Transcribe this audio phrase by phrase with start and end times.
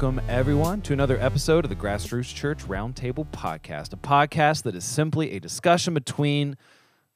[0.00, 4.84] Welcome, everyone, to another episode of the Grassroots Church Roundtable Podcast, a podcast that is
[4.84, 6.56] simply a discussion between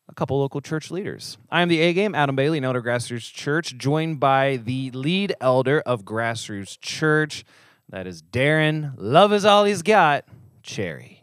[0.09, 1.39] a couple local church leaders.
[1.49, 5.33] I am the A game, Adam Bailey, an elder Grassroots Church, joined by the lead
[5.41, 7.45] elder of Grassroots Church.
[7.89, 8.95] That is Darren.
[8.97, 10.25] Love is all he's got.
[10.65, 11.23] Cherry.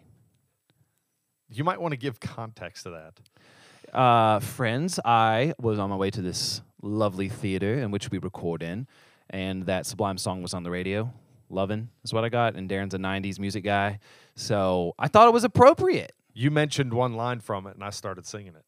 [1.50, 3.94] You might want to give context to that.
[3.94, 8.64] Uh, friends, I was on my way to this lovely theater in which we record
[8.64, 8.88] in,
[9.30, 11.12] and that Sublime song was on the radio.
[11.50, 14.00] Lovin' is what I got, and Darren's a 90s music guy.
[14.36, 16.14] So I thought it was appropriate.
[16.34, 18.66] You mentioned one line from it, and I started singing it.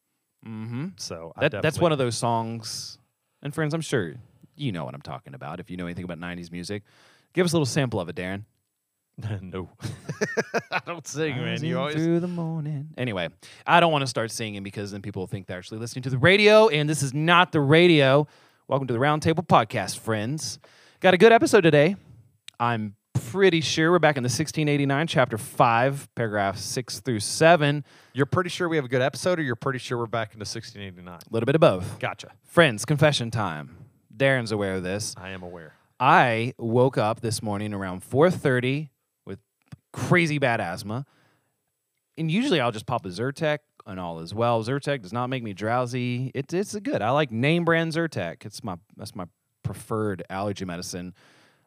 [0.48, 0.88] Mm-hmm.
[0.98, 2.98] So I That, that's one of those songs.
[3.42, 4.16] And friends, I'm sure
[4.56, 5.60] you know what I'm talking about.
[5.60, 6.84] If you know anything about 90s music,
[7.34, 8.44] give us a little sample of it, Darren.
[9.42, 9.70] no,
[10.72, 11.46] I don't sing, man.
[11.46, 12.90] Rising You always through the morning.
[12.98, 13.30] Anyway,
[13.68, 16.10] I don't want to start singing because then people will think they're actually listening to
[16.10, 18.28] the radio, and this is not the radio.
[18.68, 20.60] Welcome to the Roundtable Podcast, friends.
[21.02, 21.96] Got a good episode today.
[22.62, 27.84] I'm pretty sure we're back in the 1689, chapter 5, paragraph 6 through 7.
[28.14, 30.42] You're pretty sure we have a good episode, or you're pretty sure we're back into
[30.42, 31.16] 1689.
[31.16, 31.98] A little bit of both.
[31.98, 32.34] Gotcha.
[32.44, 33.78] Friends, confession time.
[34.16, 35.16] Darren's aware of this.
[35.18, 35.74] I am aware.
[36.00, 38.90] I woke up this morning around 4:30
[39.26, 39.40] with
[39.92, 41.08] crazy bad asthma.
[42.16, 44.64] And usually I'll just pop a Zyrtec and all as well.
[44.64, 46.30] Zyrtec does not make me drowsy.
[46.36, 47.02] It, it's good.
[47.02, 48.46] I like name brand Zyrtec.
[48.46, 49.26] It's my that's my
[49.64, 51.16] preferred allergy medicine.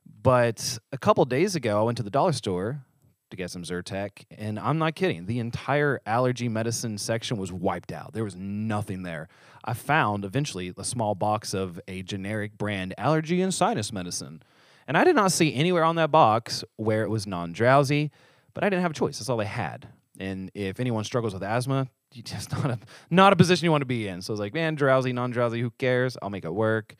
[0.06, 2.84] But a couple days ago, I went to the dollar store
[3.30, 5.26] to get some Zyrtec, and I'm not kidding.
[5.26, 8.12] The entire allergy medicine section was wiped out.
[8.12, 9.28] There was nothing there.
[9.64, 14.42] I found eventually a small box of a generic brand allergy and sinus medicine.
[14.86, 18.10] And I did not see anywhere on that box where it was non drowsy,
[18.52, 19.18] but I didn't have a choice.
[19.18, 19.88] That's all they had.
[20.18, 22.78] And if anyone struggles with asthma, you just not a
[23.10, 24.22] not a position you want to be in.
[24.22, 26.16] So I was like, man, drowsy, non drowsy, who cares?
[26.22, 26.94] I'll make it work.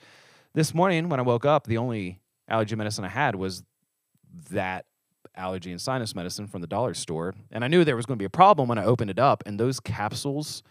[0.55, 3.63] This morning when I woke up, the only allergy medicine I had was
[4.51, 4.87] that
[5.37, 7.35] allergy and sinus medicine from the dollar store.
[7.51, 9.43] And I knew there was going to be a problem when I opened it up.
[9.47, 10.63] And those capsules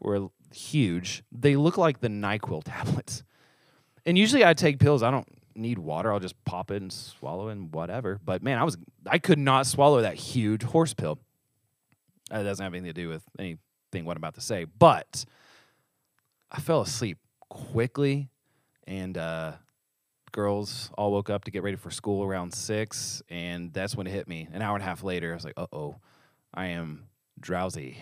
[0.00, 1.22] were huge.
[1.32, 3.22] They look like the NyQuil tablets.
[4.04, 5.02] And usually I take pills.
[5.02, 6.12] I don't need water.
[6.12, 8.20] I'll just pop it and swallow it and whatever.
[8.24, 11.18] But man, I was I could not swallow that huge horse pill.
[12.30, 14.64] That doesn't have anything to do with anything what I'm about to say.
[14.64, 15.24] But
[16.50, 18.28] I fell asleep quickly
[18.86, 19.52] and uh
[20.32, 24.10] girls all woke up to get ready for school around six, and that's when it
[24.10, 24.48] hit me.
[24.52, 25.96] An hour and a half later, I was like, "Uh oh,
[26.54, 27.08] I am
[27.40, 27.98] drowsy."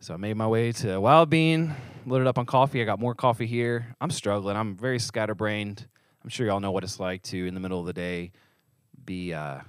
[0.00, 1.74] So I made my way to Wild Bean,
[2.04, 2.82] loaded up on coffee.
[2.82, 3.94] I got more coffee here.
[4.00, 4.56] I'm struggling.
[4.56, 5.86] I'm very scatterbrained.
[6.22, 8.32] I'm sure y'all know what it's like to, in the middle of the day,
[9.04, 9.60] be uh,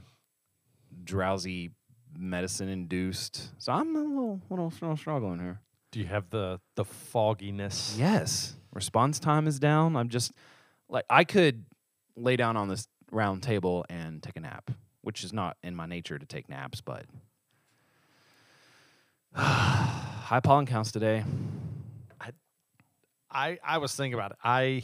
[1.04, 1.72] drowsy,
[2.18, 3.52] medicine induced.
[3.60, 5.62] So I'm a little, little, little struggling here.
[5.92, 7.96] Do you have the the fogginess?
[7.98, 8.56] Yes.
[8.74, 9.96] Response time is down.
[9.96, 10.34] I'm just
[10.90, 11.66] like I could
[12.16, 15.86] lay down on this round table and take a nap, which is not in my
[15.86, 17.06] nature to take naps, but
[19.34, 21.24] high pollen counts today.
[22.20, 22.30] I
[23.30, 24.38] I I was thinking about it.
[24.44, 24.84] I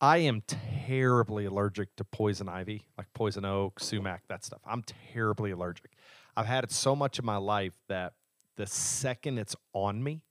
[0.00, 4.60] I am terribly allergic to poison ivy, like poison oak, sumac, that stuff.
[4.66, 5.92] I'm terribly allergic.
[6.36, 8.12] I've had it so much in my life that
[8.56, 10.22] the second it's on me,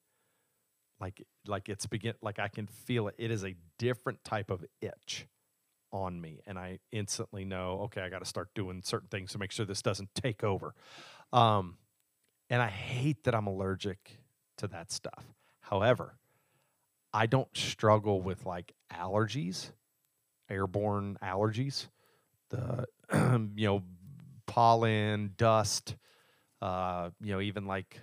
[1.00, 3.16] like like it's begin like I can feel it.
[3.18, 5.28] It is a different type of itch
[5.92, 9.38] on me, and I instantly know, okay, I got to start doing certain things to
[9.38, 10.74] make sure this doesn't take over.
[11.32, 11.78] Um,
[12.50, 14.20] and I hate that I'm allergic
[14.58, 15.26] to that stuff.
[15.62, 16.18] However,
[17.14, 19.72] I don't struggle with like allergies,
[20.50, 21.88] airborne allergies,
[22.50, 22.86] the
[23.56, 23.84] you know
[24.46, 25.96] pollen, dust,
[26.62, 28.02] uh, you know even like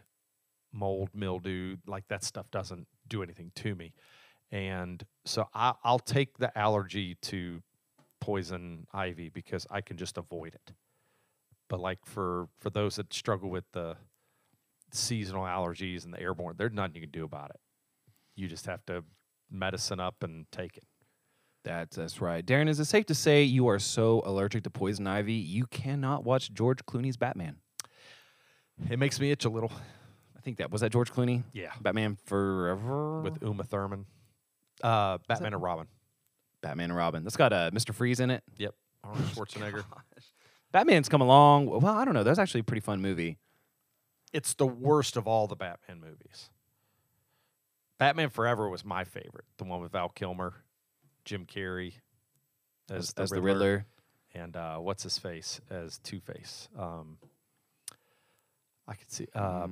[0.73, 3.93] mold, mildew, like that stuff doesn't do anything to me,
[4.51, 7.63] and so I, I'll take the allergy to
[8.21, 10.73] poison ivy because I can just avoid it.
[11.69, 13.97] But like for for those that struggle with the
[14.93, 17.61] seasonal allergies and the airborne, there's nothing you can do about it.
[18.35, 19.05] You just have to
[19.51, 20.85] medicine up and take it.
[21.65, 22.45] That's that's right.
[22.45, 26.25] Darren, is it safe to say you are so allergic to poison ivy you cannot
[26.25, 27.57] watch George Clooney's Batman?
[28.91, 29.71] It makes me itch a little.
[30.43, 31.45] I think that was that George Clooney?
[31.53, 31.71] Yeah.
[31.81, 34.07] Batman Forever With Uma Thurman.
[34.83, 35.87] Uh, Batman and Robin.
[36.63, 37.23] Batman and Robin.
[37.23, 37.95] That's got uh, Mr.
[37.95, 38.43] Freeze in it.
[38.59, 38.75] Yep.
[39.05, 39.85] Arnold Schwarzenegger.
[40.73, 41.67] Batman's come along.
[41.67, 42.25] Well, I don't know.
[42.25, 43.39] That's actually a pretty fun movie.
[44.33, 46.51] it's the worst of all the Batman movies.
[47.99, 49.45] Batman Forever was my favorite.
[49.59, 50.55] The one with Val Kilmer,
[51.25, 51.95] Jim Carrey
[52.91, 53.87] As, as the Riddler.
[54.35, 56.69] and uh, what's his face as Two Face.
[56.77, 57.19] Um,
[58.89, 59.67] I could see uh,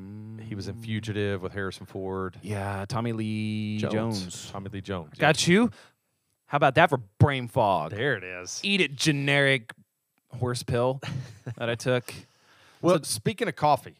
[0.47, 2.37] he was in Mm, Fugitive with Harrison Ford.
[2.43, 4.49] Yeah, Tommy Lee Jones.
[4.51, 5.11] Tommy Lee Jones.
[5.17, 5.21] yeah.
[5.21, 5.71] Got you.
[6.47, 7.91] How about that for brain fog?
[7.91, 8.61] There it is.
[8.63, 9.73] Eat it, generic
[10.39, 11.01] horse pill
[11.57, 12.13] that I took.
[12.83, 13.97] Well, speaking of coffee,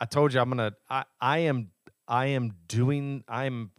[0.00, 0.72] I told you I'm gonna.
[0.90, 1.70] I I am
[2.08, 3.22] I am doing.
[3.28, 3.70] I'm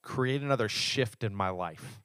[0.00, 2.00] creating another shift in my life.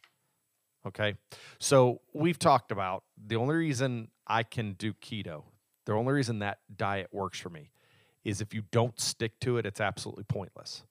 [0.86, 1.16] Okay,
[1.60, 5.44] so we've talked about the only reason I can do keto.
[5.86, 7.70] The only reason that diet works for me
[8.24, 10.84] is if you don't stick to it, it's absolutely pointless.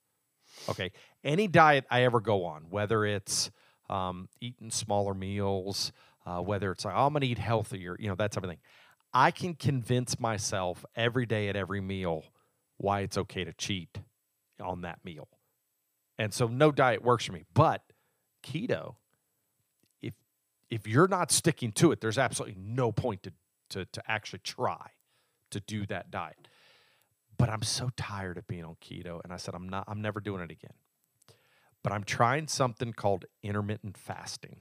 [0.68, 0.92] Okay,
[1.24, 3.50] any diet I ever go on, whether it's
[3.88, 5.92] um, eating smaller meals,
[6.26, 8.58] uh, whether it's like oh, I'm gonna eat healthier, you know, that's everything.
[9.12, 12.24] I can convince myself every day at every meal
[12.76, 13.98] why it's okay to cheat
[14.62, 15.28] on that meal.
[16.18, 17.44] And so no diet works for me.
[17.54, 17.82] But
[18.42, 18.96] keto,
[20.02, 20.14] if
[20.70, 23.32] if you're not sticking to it, there's absolutely no point to
[23.70, 24.90] to, to actually try
[25.50, 26.48] to do that diet.
[27.40, 29.20] But I'm so tired of being on keto.
[29.24, 30.74] And I said, I'm not, I'm never doing it again.
[31.82, 34.56] But I'm trying something called intermittent fasting,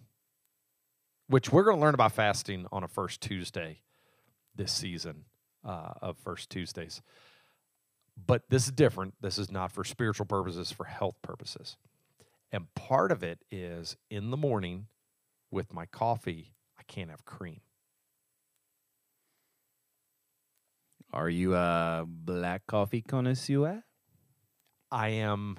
[1.28, 3.82] which we're going to learn about fasting on a first Tuesday
[4.56, 5.26] this season
[5.66, 7.02] uh, of First Tuesdays.
[8.26, 9.16] But this is different.
[9.20, 11.76] This is not for spiritual purposes, for health purposes.
[12.50, 14.88] And part of it is in the morning
[15.52, 17.60] with my coffee, I can't have cream.
[21.12, 23.84] Are you a black coffee connoisseur?
[24.92, 25.58] I am,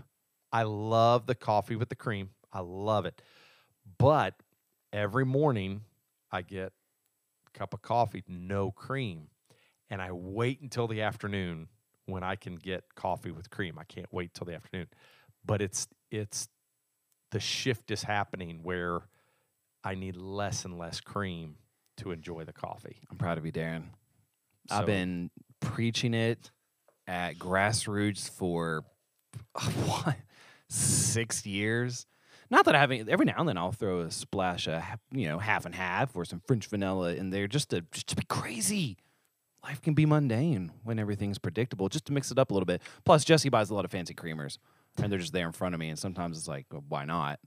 [0.53, 2.31] I love the coffee with the cream.
[2.53, 3.21] I love it.
[3.99, 4.35] But
[4.93, 5.83] every morning
[6.31, 6.73] I get
[7.47, 9.29] a cup of coffee, no cream.
[9.89, 11.69] And I wait until the afternoon
[12.07, 13.77] when I can get coffee with cream.
[13.79, 14.87] I can't wait till the afternoon.
[15.45, 16.49] But it's it's
[17.31, 19.03] the shift is happening where
[19.83, 21.57] I need less and less cream
[21.99, 22.99] to enjoy the coffee.
[23.11, 23.85] I'm proud of you, Darren.
[24.69, 25.31] So- I've been
[25.61, 26.51] preaching it
[27.07, 28.85] at grassroots for
[29.87, 30.17] what
[30.69, 32.07] six years.
[32.51, 33.09] Not that I haven't.
[33.09, 36.25] Every now and then I'll throw a splash of you know half and half or
[36.25, 38.97] some French vanilla in there just to just to be crazy.
[39.63, 41.89] Life can be mundane when everything's predictable.
[41.89, 42.81] Just to mix it up a little bit.
[43.05, 44.57] Plus, Jesse buys a lot of fancy creamers,
[44.97, 45.91] and they're just there in front of me.
[45.91, 47.39] And sometimes it's like, well, why not?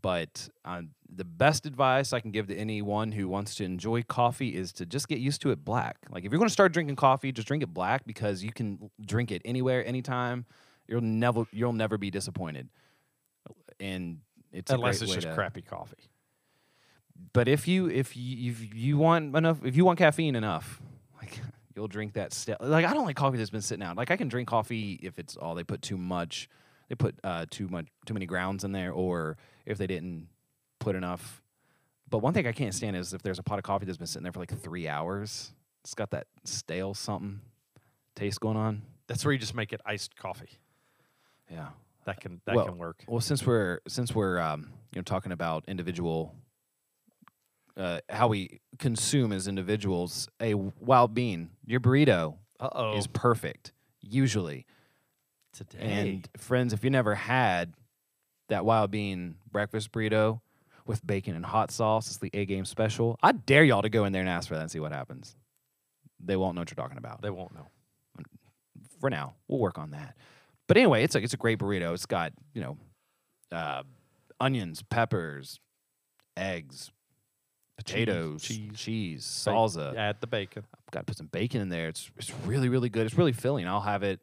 [0.00, 4.54] But uh, the best advice I can give to anyone who wants to enjoy coffee
[4.54, 5.96] is to just get used to it black.
[6.10, 8.90] Like if you're going to start drinking coffee, just drink it black because you can
[9.04, 10.46] drink it anywhere, anytime.
[10.86, 12.68] You'll never you'll never be disappointed.
[13.80, 14.18] And
[14.52, 16.08] it's a Unless great it's way just to- crappy coffee.
[17.32, 20.80] But if you if you if you want enough if you want caffeine enough,
[21.20, 21.40] like
[21.74, 22.56] you'll drink that still.
[22.60, 23.96] Like I don't like coffee that's been sitting out.
[23.96, 26.48] Like I can drink coffee if it's all they put too much,
[26.88, 29.36] they put uh, too much too many grounds in there, or
[29.66, 30.28] if they didn't
[30.78, 31.42] put enough.
[32.10, 34.06] But one thing I can't stand is if there's a pot of coffee that's been
[34.06, 35.52] sitting there for like three hours.
[35.84, 37.40] It's got that stale something
[38.14, 38.82] taste going on.
[39.06, 40.58] That's where you just make it iced coffee.
[41.50, 41.68] Yeah.
[42.04, 43.04] That can that Well, can work.
[43.06, 46.34] Well, since we're since we're um, you know talking about individual,
[47.76, 52.96] uh, how we consume as individuals, a wild bean, your burrito Uh oh.
[52.98, 54.66] is perfect usually.
[55.52, 55.78] Today.
[55.80, 57.74] And friends, if you never had
[58.48, 60.40] that wild bean breakfast burrito
[60.86, 63.18] with bacon and hot sauce, it's the A game special.
[63.22, 65.36] I dare y'all to go in there and ask for that and see what happens.
[66.20, 67.66] They won't know what you're talking about they won't know.
[69.00, 69.34] for now.
[69.46, 70.16] We'll work on that.
[70.66, 71.94] But anyway, it's a it's a great burrito.
[71.94, 72.76] It's got you know,
[73.52, 73.82] uh,
[74.40, 75.60] onions, peppers,
[76.36, 76.90] eggs,
[77.76, 78.70] potatoes, cheese.
[78.74, 79.96] cheese, Ba- salsa.
[79.96, 80.64] Add the bacon.
[80.74, 81.88] I've got to put some bacon in there.
[81.88, 83.06] It's it's really really good.
[83.06, 83.66] It's really filling.
[83.66, 84.20] I'll have it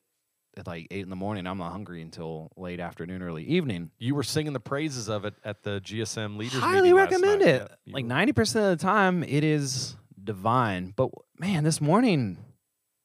[0.57, 1.47] at like eight in the morning.
[1.47, 3.91] I'm not hungry until late afternoon, early evening.
[3.99, 6.59] You were singing the praises of it at the GSM leaders.
[6.59, 7.47] Highly meeting last recommend night.
[7.49, 7.71] it.
[7.85, 10.93] Yeah, like ninety percent of the time, it is divine.
[10.95, 12.37] But man, this morning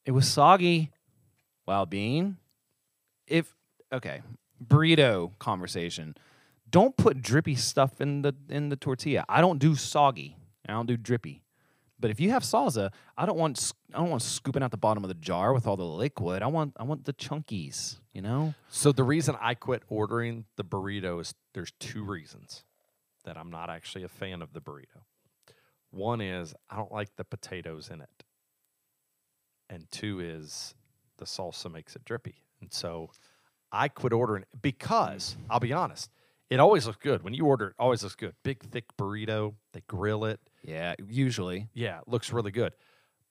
[0.05, 0.91] it was soggy.
[1.67, 2.37] Wild bean.
[3.27, 3.55] If
[3.93, 4.21] okay,
[4.63, 6.15] burrito conversation.
[6.69, 9.25] Don't put drippy stuff in the in the tortilla.
[9.27, 10.37] I don't do soggy.
[10.67, 11.43] I don't do drippy.
[12.01, 15.03] But if you have salsa, I don't want I don't want scooping out the bottom
[15.03, 16.41] of the jar with all the liquid.
[16.41, 17.99] I want I want the chunkies.
[18.11, 18.55] You know.
[18.69, 22.63] So the reason I quit ordering the burrito is there's two reasons
[23.23, 25.03] that I'm not actually a fan of the burrito.
[25.91, 28.23] One is I don't like the potatoes in it.
[29.69, 30.73] And two is
[31.17, 32.43] the salsa makes it drippy.
[32.59, 33.11] And so
[33.71, 36.09] I quit ordering because I'll be honest,
[36.49, 37.23] it always looks good.
[37.23, 38.33] When you order it always looks good.
[38.43, 40.39] Big thick burrito, they grill it.
[40.63, 40.95] Yeah.
[41.07, 41.69] Usually.
[41.73, 42.73] Yeah, it looks really good.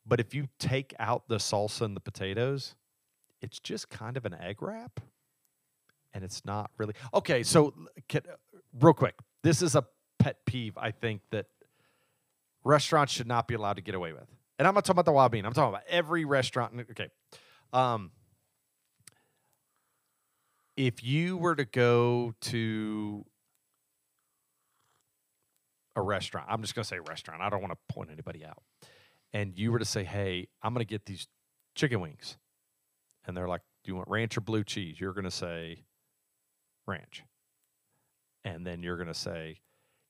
[0.06, 2.74] But if you take out the salsa and the potatoes,
[3.42, 5.00] it's just kind of an egg wrap.
[6.12, 6.94] And it's not really.
[7.14, 7.72] Okay, so
[8.08, 8.22] can,
[8.80, 9.84] real quick, this is a
[10.18, 11.46] pet peeve I think that
[12.64, 14.26] restaurants should not be allowed to get away with.
[14.58, 15.46] And I'm not talking about the bean.
[15.46, 16.74] I'm talking about every restaurant.
[16.90, 17.08] Okay.
[17.72, 18.10] Um,
[20.76, 23.24] if you were to go to
[25.96, 26.46] a restaurant.
[26.48, 27.42] I'm just going to say restaurant.
[27.42, 28.62] I don't want to point anybody out.
[29.32, 31.28] And you were to say, "Hey, I'm going to get these
[31.74, 32.36] chicken wings,"
[33.26, 35.84] and they're like, "Do you want ranch or blue cheese?" You're going to say
[36.86, 37.22] ranch,
[38.44, 39.60] and then you're going to say,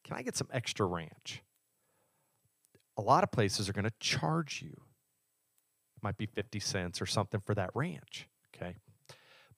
[0.05, 1.43] "Can I get some extra ranch?"
[2.97, 4.73] A lot of places are going to charge you.
[5.97, 8.27] It might be 50 cents or something for that ranch.
[8.55, 8.77] Okay.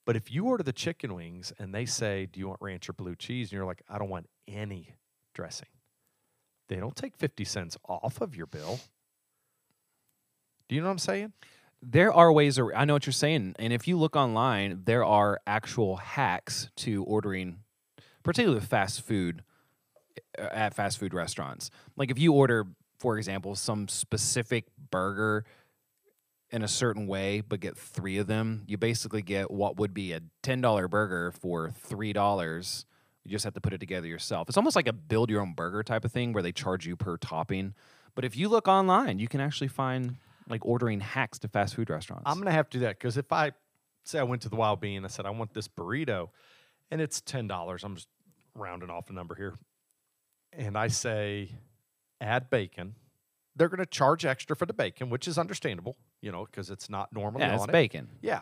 [0.05, 2.93] But if you order the chicken wings and they say, Do you want ranch or
[2.93, 3.47] blue cheese?
[3.47, 4.95] And you're like, I don't want any
[5.33, 5.69] dressing,
[6.73, 8.79] they don't take 50 cents off of your bill.
[10.67, 11.33] Do you know what I'm saying?
[11.83, 12.57] There are ways.
[12.57, 17.03] I know what you're saying, and if you look online, there are actual hacks to
[17.03, 17.59] ordering,
[18.23, 19.43] particularly fast food
[20.39, 21.69] uh, at fast food restaurants.
[21.95, 22.65] Like if you order,
[22.97, 25.45] for example, some specific burger
[26.49, 30.13] in a certain way, but get three of them, you basically get what would be
[30.13, 32.85] a ten dollar burger for three dollars.
[33.23, 34.49] You just have to put it together yourself.
[34.49, 36.95] It's almost like a build your own burger type of thing where they charge you
[36.95, 37.73] per topping.
[38.15, 40.17] But if you look online, you can actually find
[40.49, 42.23] like ordering hacks to fast food restaurants.
[42.25, 43.53] I'm going to have to do that because if I
[44.03, 46.29] say I went to the Wild Bean and I said, I want this burrito
[46.91, 48.09] and it's $10, I'm just
[48.55, 49.55] rounding off a number here,
[50.51, 51.49] and I say,
[52.21, 52.95] add bacon,
[53.55, 56.89] they're going to charge extra for the bacon, which is understandable, you know, because it's
[56.89, 57.71] not normally yeah, it's it.
[57.71, 58.09] bacon.
[58.21, 58.41] Yeah.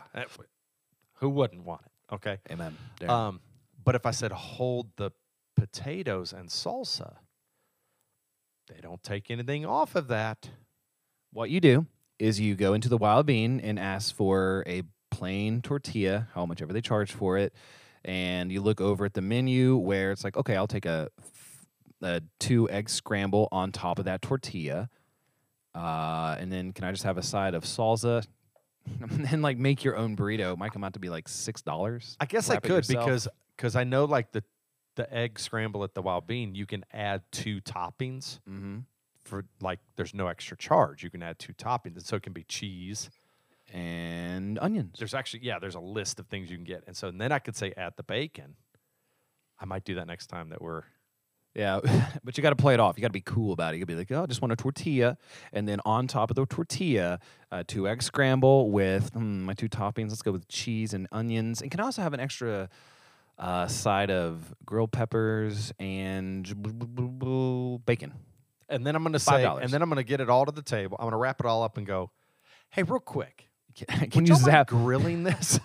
[1.14, 2.14] Who wouldn't want it?
[2.14, 2.38] Okay.
[2.50, 2.76] Amen.
[3.08, 3.40] Um,
[3.82, 5.10] but if I said hold the
[5.56, 7.16] potatoes and salsa,
[8.68, 10.50] they don't take anything off of that.
[11.32, 11.86] what you do
[12.18, 16.62] is you go into the Wild Bean and ask for a plain tortilla, how much
[16.62, 17.52] ever they charge for it,
[18.04, 21.08] and you look over at the menu where it's like, okay, I'll take a,
[22.02, 24.88] a two egg scramble on top of that tortilla,
[25.74, 28.26] uh, and then can I just have a side of salsa?
[29.00, 30.52] and then like make your own burrito.
[30.52, 32.16] It might come out to be like six dollars.
[32.18, 33.28] I guess I could because
[33.62, 34.42] because I know like the
[34.96, 38.78] the egg scramble at the Wild Bean, you can add two toppings mm-hmm.
[39.22, 41.04] for like there's no extra charge.
[41.04, 43.08] You can add two toppings, and so it can be cheese.
[43.72, 44.96] and onions.
[44.98, 47.38] There's actually yeah, there's a list of things you can get, and so then I
[47.38, 48.56] could say add the bacon.
[49.60, 50.82] I might do that next time that we're
[51.54, 51.78] Yeah,
[52.24, 52.98] but you got to play it off.
[52.98, 53.76] You got to be cool about it.
[53.76, 55.16] You got to be like, oh, I just want a tortilla,
[55.52, 57.20] and then on top of the tortilla,
[57.52, 60.08] uh, two egg scramble with hmm, my two toppings.
[60.08, 62.68] Let's go with cheese and onions, and can I also have an extra
[63.42, 66.46] uh, side of grilled peppers and
[67.84, 68.12] bacon.
[68.68, 69.64] and then I'm gonna Five say, dollars.
[69.64, 70.96] and then I'm gonna get it all to the table.
[71.00, 72.10] I'm gonna wrap it all up and go,
[72.70, 74.68] hey, real quick, Can would you zap?
[74.68, 75.58] grilling this?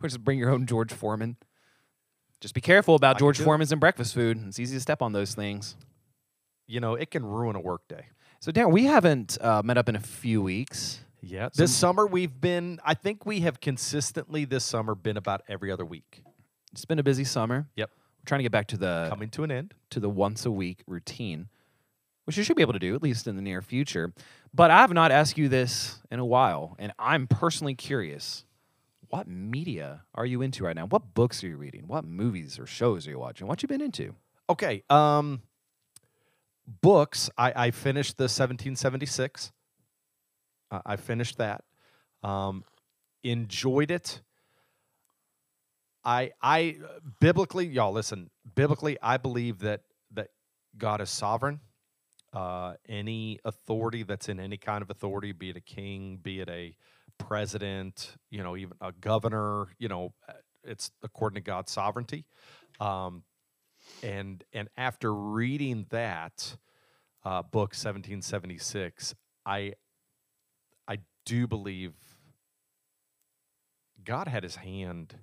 [0.00, 1.36] Or just bring your own George Foreman.
[2.40, 3.44] Just be careful about I George it.
[3.44, 4.40] Foreman's and breakfast food.
[4.46, 5.74] It's easy to step on those things.
[6.68, 8.06] you know, it can ruin a work day.
[8.40, 11.00] So, Darren, we haven't uh, met up in a few weeks.
[11.20, 11.48] Yeah.
[11.54, 15.84] This summer we've been I think we have consistently this summer been about every other
[15.84, 16.22] week.
[16.72, 17.68] It's been a busy summer.
[17.76, 17.90] Yep.
[17.90, 19.74] We're trying to get back to the Coming to an end.
[19.90, 21.48] to the once a week routine,
[22.24, 24.12] which you should be able to do at least in the near future.
[24.54, 28.44] But I have not asked you this in a while, and I'm personally curious.
[29.10, 30.86] What media are you into right now?
[30.86, 31.84] What books are you reading?
[31.86, 33.46] What movies or shows are you watching?
[33.46, 34.14] What you been into?
[34.50, 34.82] Okay.
[34.90, 35.40] Um
[36.82, 37.30] books.
[37.38, 39.52] I, I finished the 1776.
[40.70, 41.64] Uh, I finished that.
[42.22, 42.64] Um
[43.22, 44.20] enjoyed it.
[46.04, 46.78] I I
[47.20, 49.82] biblically, y'all listen, biblically I believe that
[50.12, 50.28] that
[50.76, 51.60] God is sovereign.
[52.32, 56.48] Uh any authority that's in any kind of authority, be it a king, be it
[56.48, 56.76] a
[57.18, 60.32] president, you know, even a governor, you know, uh,
[60.64, 62.24] it's according to God's sovereignty.
[62.80, 63.22] Um
[64.02, 66.56] and and after reading that
[67.24, 69.14] uh, book 1776
[69.46, 69.72] i i
[71.28, 71.92] do believe
[74.04, 75.14] god had his hand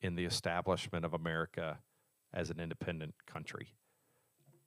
[0.00, 1.78] in the establishment of america
[2.32, 3.74] as an independent country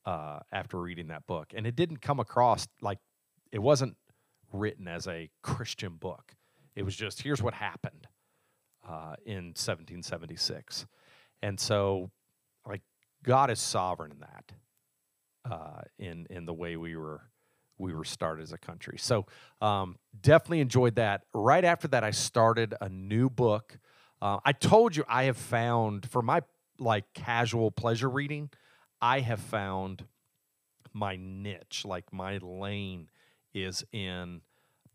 [0.06, 1.54] uh, after reading that book.
[1.56, 2.98] And it didn't come across like
[3.52, 3.96] it wasn't
[4.52, 6.34] written as a christian book.
[6.76, 8.08] It was just here's what happened
[8.88, 10.86] uh, in 1776
[11.42, 12.10] and so
[12.68, 12.82] like
[13.24, 14.52] God is sovereign in that,
[15.52, 17.22] uh, in in the way we were
[17.82, 18.98] we were started as a country.
[18.98, 19.26] So
[19.62, 21.24] um, definitely enjoyed that.
[21.34, 23.80] Right after that, I started a new book.
[24.22, 26.42] Uh, I told you I have found for my
[26.82, 28.50] like casual pleasure reading,
[29.02, 30.06] I have found
[30.94, 33.10] my niche, like my lane,
[33.54, 34.42] is in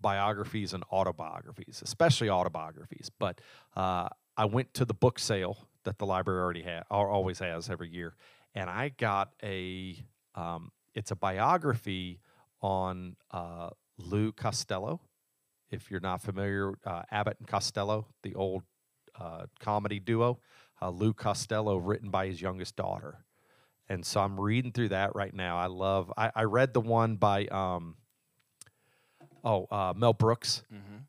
[0.00, 3.10] biographies and autobiographies, especially autobiographies.
[3.18, 3.40] But
[3.74, 7.70] uh, I went to the book sale that the library already had, or always has
[7.70, 8.14] every year,
[8.54, 9.96] and I got a.
[10.34, 12.20] Um, it's a biography
[12.66, 15.00] on uh, Lou Costello.
[15.70, 18.64] If you're not familiar, uh, Abbott and Costello, the old
[19.18, 20.40] uh, comedy duo,
[20.82, 23.24] uh, Lou Costello, written by his youngest daughter,
[23.88, 25.58] and so I'm reading through that right now.
[25.58, 26.12] I love.
[26.16, 27.94] I, I read the one by um,
[29.44, 30.64] oh uh, Mel Brooks.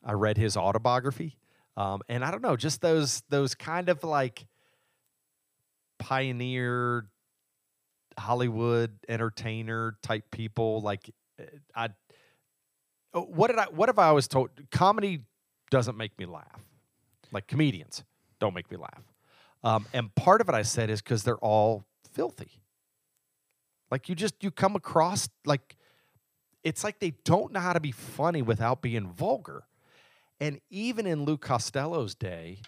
[0.06, 1.38] I read his autobiography,
[1.76, 4.46] um, and I don't know, just those those kind of like
[5.98, 7.06] pioneer
[8.18, 10.82] Hollywood entertainer type people.
[10.82, 11.10] Like
[11.76, 11.90] I,
[13.14, 13.66] oh, what did I?
[13.66, 14.50] What have I always told?
[14.72, 15.22] Comedy
[15.70, 16.62] doesn't make me laugh.
[17.32, 18.04] Like comedians
[18.40, 19.04] don't make me laugh.
[19.64, 22.62] Um, and part of it I said is because they're all filthy.
[23.92, 25.78] Like you just you come across like
[26.64, 29.64] it's like they don't know how to be funny without being vulgar.
[30.40, 32.62] And even in Lou Costello's day,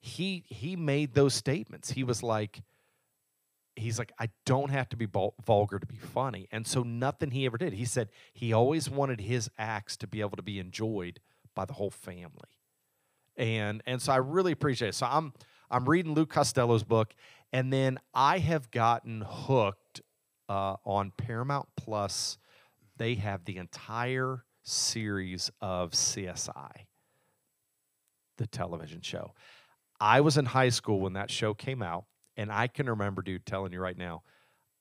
[0.00, 1.92] he he made those statements.
[1.92, 2.62] He was like
[3.76, 6.48] he's like I don't have to be vulgar to be funny.
[6.50, 7.74] And so nothing he ever did.
[7.74, 11.20] He said he always wanted his acts to be able to be enjoyed
[11.54, 12.58] by the whole family.
[13.36, 14.94] And and so I really appreciate it.
[14.94, 15.32] So I'm
[15.70, 17.14] I'm reading Lou Costello's book
[17.52, 20.00] and then I have gotten hooked
[20.48, 22.38] uh, on Paramount Plus.
[22.96, 26.86] They have the entire series of CSI,
[28.38, 29.32] the television show.
[30.00, 32.04] I was in high school when that show came out,
[32.36, 34.22] and I can remember, dude, telling you right now,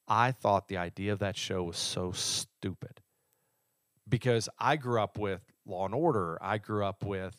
[0.08, 3.02] I thought the idea of that show was so stupid
[4.08, 6.38] because I grew up with Law and Order.
[6.42, 7.36] I grew up with,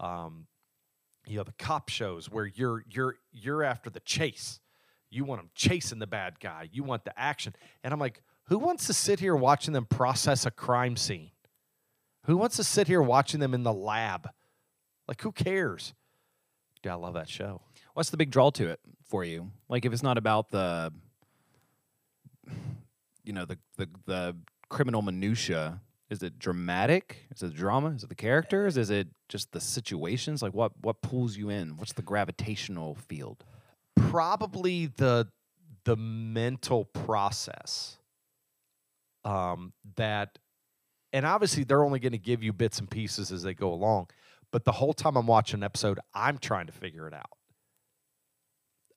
[0.00, 0.46] um,
[1.26, 4.60] you know, the cop shows where you're you're you're after the chase.
[5.10, 6.68] You want them chasing the bad guy.
[6.72, 7.54] You want the action.
[7.82, 11.30] And I'm like, who wants to sit here watching them process a crime scene?
[12.24, 14.28] Who wants to sit here watching them in the lab?
[15.06, 15.94] Like, who cares?
[16.82, 17.62] Dude, I love that show.
[17.94, 19.50] What's the big draw to it for you?
[19.68, 20.92] Like if it's not about the
[23.24, 24.36] you know, the the, the
[24.68, 27.26] criminal minutia, is it dramatic?
[27.34, 27.90] Is it drama?
[27.90, 28.76] Is it the characters?
[28.76, 30.42] Is it just the situations?
[30.42, 31.76] Like what what pulls you in?
[31.76, 33.44] What's the gravitational field?
[33.96, 35.28] Probably the
[35.84, 37.98] the mental process
[39.24, 40.38] um, that,
[41.12, 44.08] and obviously they're only going to give you bits and pieces as they go along.
[44.50, 47.37] But the whole time I'm watching an episode, I'm trying to figure it out.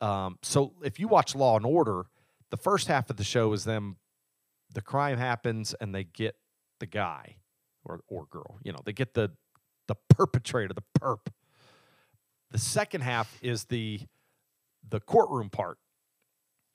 [0.01, 2.07] Um, so if you watch Law and Order,
[2.49, 3.97] the first half of the show is them,
[4.73, 6.35] the crime happens and they get
[6.79, 7.37] the guy
[7.85, 9.31] or or girl, you know, they get the
[9.87, 11.27] the perpetrator, the perp.
[12.51, 14.01] The second half is the
[14.89, 15.77] the courtroom part.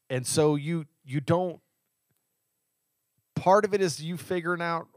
[0.09, 1.61] And so you you don't
[3.35, 4.89] part of it is you figuring out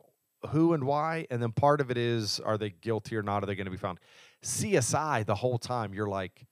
[0.50, 3.44] who and why, and then part of it is are they guilty or not?
[3.44, 4.00] Are they going to be found?
[4.44, 6.46] CSI, the whole time, you're like,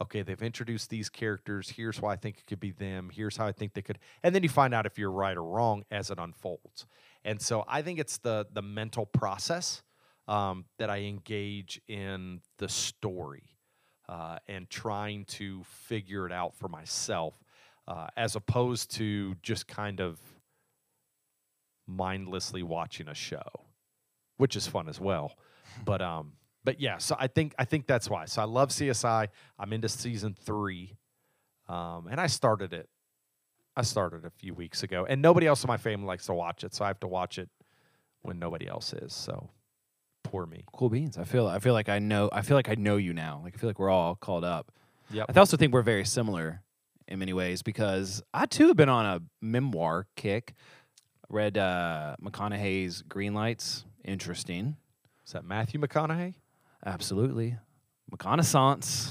[0.00, 1.68] okay, they've introduced these characters.
[1.68, 3.10] Here's why I think it could be them.
[3.12, 5.44] Here's how I think they could, and then you find out if you're right or
[5.44, 6.86] wrong as it unfolds.
[7.24, 9.82] And so I think it's the the mental process
[10.28, 13.56] um, that I engage in the story
[14.08, 17.34] uh, and trying to figure it out for myself,
[17.86, 20.18] uh, as opposed to just kind of
[21.86, 23.66] mindlessly watching a show,
[24.36, 25.36] which is fun as well.
[25.84, 26.32] But um,
[26.64, 28.26] but yeah, so I think I think that's why.
[28.26, 29.28] So I love CSI.
[29.58, 30.96] I'm into season three,
[31.68, 32.88] um, and I started it.
[33.76, 36.62] I started a few weeks ago, and nobody else in my family likes to watch
[36.62, 37.48] it, so I have to watch it
[38.22, 39.12] when nobody else is.
[39.12, 39.50] So
[40.22, 40.64] poor me.
[40.72, 41.18] Cool beans.
[41.18, 43.40] I feel I feel like I know I feel like I know you now.
[43.42, 44.72] Like I feel like we're all called up.
[45.10, 45.26] Yep.
[45.34, 46.62] I also think we're very similar
[47.08, 50.54] in many ways because I too have been on a memoir kick.
[51.28, 53.84] Read uh, McConaughey's Green Lights.
[54.04, 54.76] Interesting.
[55.26, 56.34] Is that Matthew McConaughey?
[56.84, 57.56] Absolutely.
[58.10, 59.10] McConaissance.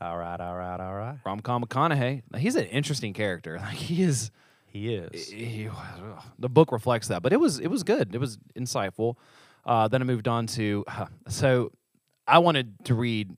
[0.00, 1.16] All right, all right, all right.
[1.24, 2.22] Rom com McConaughey.
[2.36, 3.58] He's an interesting character.
[3.62, 4.30] Like he is.
[4.66, 5.28] He is.
[5.30, 5.70] he-
[6.38, 8.14] the book reflects that, but it was it was good.
[8.14, 9.14] It was insightful.
[9.64, 10.84] Uh, then I moved on to
[11.28, 11.72] so
[12.26, 13.30] I wanted to read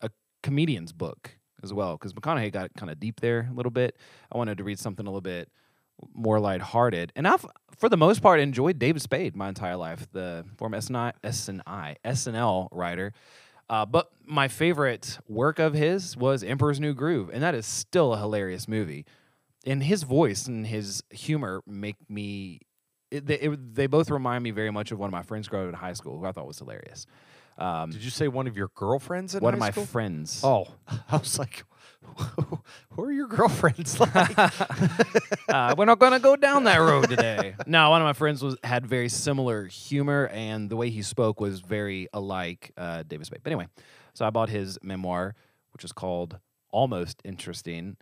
[0.00, 0.10] a
[0.42, 3.96] comedian's book as well because McConaughey got kind of deep there a little bit.
[4.32, 5.48] I wanted to read something a little bit
[6.14, 7.44] more lighthearted, and I've
[7.76, 12.68] for the most part enjoyed David Spade my entire life, the former SNI, SNI SNL
[12.72, 13.12] writer.
[13.68, 18.14] Uh, but my favorite work of his was Emperor's New Groove, and that is still
[18.14, 19.04] a hilarious movie.
[19.66, 22.60] And his voice and his humor make me.
[23.10, 25.68] It, they, it, they both remind me very much of one of my friends growing
[25.68, 27.06] up in high school, who I thought was hilarious.
[27.58, 29.86] Um, Did you say one of your girlfriends in one of my school?
[29.86, 30.40] friends.
[30.44, 30.66] Oh,
[31.10, 31.64] I was like,
[32.90, 34.14] who are your girlfriends like?
[35.48, 37.54] uh, we're not gonna go down that road today.
[37.66, 41.40] no, one of my friends was had very similar humor, and the way he spoke
[41.40, 43.40] was very alike uh, David Spade.
[43.42, 43.68] But anyway,
[44.14, 45.34] so I bought his memoir,
[45.72, 46.38] which is called
[46.70, 47.96] Almost Interesting,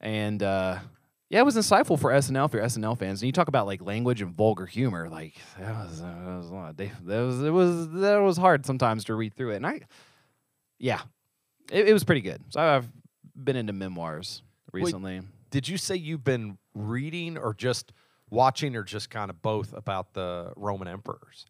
[0.00, 0.78] and uh,
[1.30, 3.22] yeah, it was insightful for SNL for SNL fans.
[3.22, 6.54] And you talk about like language and vulgar humor, like that was, that was a
[6.54, 6.76] lot.
[6.76, 9.80] That was it was that was hard sometimes to read through it, and I,
[10.78, 11.00] yeah,
[11.72, 12.42] it, it was pretty good.
[12.50, 12.88] So I've
[13.34, 15.22] been into memoirs Wait, recently.
[15.50, 17.92] did you say you've been reading or just
[18.30, 21.46] watching or just kind of both about the Roman emperors?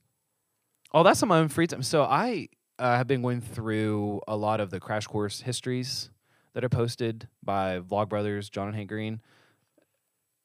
[0.93, 1.83] Oh, that's on my own free time.
[1.83, 6.11] So I uh, have been going through a lot of the crash course histories
[6.55, 9.21] that are posted by Vlogbrothers, John and Hank Green.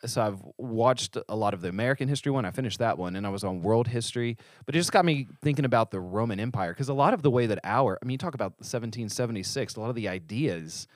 [0.05, 2.45] So I've watched a lot of the American history one.
[2.45, 4.37] I finished that one, and I was on world history.
[4.65, 7.29] But it just got me thinking about the Roman Empire because a lot of the
[7.29, 10.87] way that our, I mean, you talk about 1776, a lot of the ideas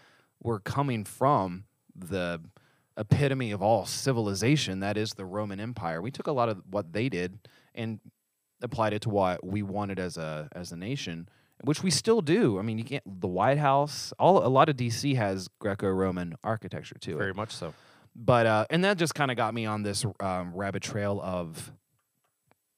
[0.41, 2.41] were coming from the
[2.97, 6.01] epitome of all civilization that is the Roman Empire.
[6.01, 7.39] We took a lot of what they did
[7.75, 7.99] and
[8.61, 11.27] applied it to what we wanted as a as a nation,
[11.63, 12.59] which we still do.
[12.59, 16.95] I mean, you can't the White House, all a lot of DC has Greco-Roman architecture
[16.99, 17.17] too.
[17.17, 17.73] Very much so.
[18.15, 21.71] But uh, and that just kind of got me on this um, rabbit trail of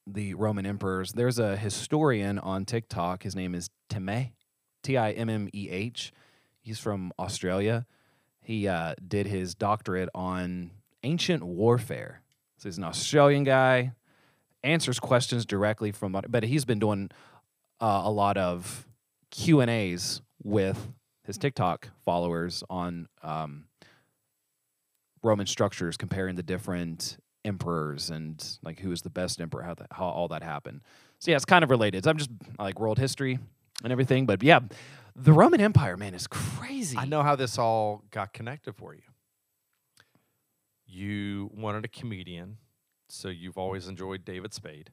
[0.07, 1.11] the Roman emperors.
[1.13, 3.23] There's a historian on TikTok.
[3.23, 4.31] His name is Timmeh,
[4.83, 6.13] T I M M E H.
[6.61, 7.85] He's from Australia.
[8.41, 10.71] He uh, did his doctorate on
[11.03, 12.21] ancient warfare.
[12.57, 13.93] So he's an Australian guy,
[14.63, 17.09] answers questions directly from, but he's been doing
[17.81, 18.87] uh, a lot of
[19.31, 20.93] Q and A's with
[21.23, 23.65] his TikTok followers on um,
[25.25, 30.05] Roman structures, comparing the different emperors and like who is the best emperor, how, how
[30.05, 30.81] all that happened.
[31.19, 32.07] So yeah, it's kind of related.
[32.07, 33.39] I'm just like world history
[33.83, 34.59] and everything, but yeah,
[35.15, 36.97] the Roman Empire, man, is crazy.
[36.97, 39.01] I know how this all got connected for you.
[40.87, 42.57] You wanted a comedian,
[43.09, 44.91] so you've always enjoyed David Spade.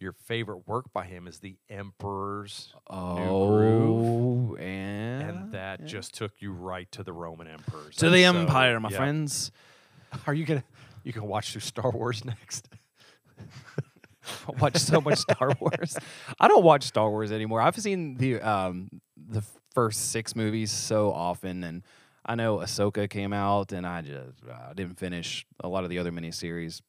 [0.00, 5.86] Your favorite work by him is The Emperor's Oh, and, and that yeah.
[5.86, 7.96] just took you right to the Roman emperors.
[7.96, 8.96] to And the so, empire, my yeah.
[8.96, 9.52] friends.
[10.26, 10.64] Are you gonna?
[11.04, 12.68] You can watch through Star Wars next.
[13.38, 15.96] I watch so much Star Wars.
[16.38, 17.60] I don't watch Star Wars anymore.
[17.60, 19.42] I've seen the um the
[19.74, 21.82] first six movies so often, and
[22.24, 25.98] I know Ahsoka came out, and I just uh, didn't finish a lot of the
[25.98, 26.80] other miniseries.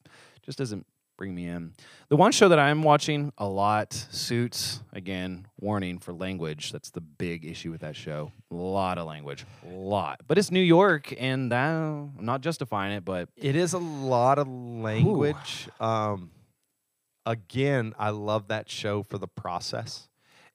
[0.42, 0.86] Just doesn't
[1.22, 1.72] bring me in.
[2.08, 4.82] The one show that I'm watching a lot, Suits.
[4.92, 6.72] Again, warning for language.
[6.72, 8.32] That's the big issue with that show.
[8.50, 10.18] A lot of language, a lot.
[10.26, 14.40] But it's New York, and that, I'm not justifying it, but It is a lot
[14.40, 15.68] of language.
[15.78, 16.32] Um,
[17.24, 20.08] again, I love that show for the process.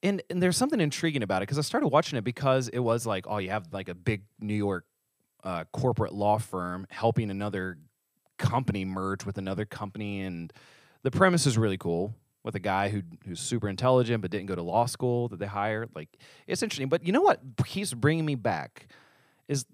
[0.03, 3.05] and and there's something intriguing about it because I started watching it because it was
[3.05, 4.83] like, oh, you have like a big New York
[5.45, 7.77] uh, corporate law firm helping another
[8.37, 10.51] company merge with another company, and
[11.03, 14.55] the premise is really cool with a guy who who's super intelligent but didn't go
[14.55, 15.89] to law school that they hired.
[15.95, 16.09] Like
[16.47, 18.87] it's interesting, but you know what keeps bringing me back
[19.47, 19.65] is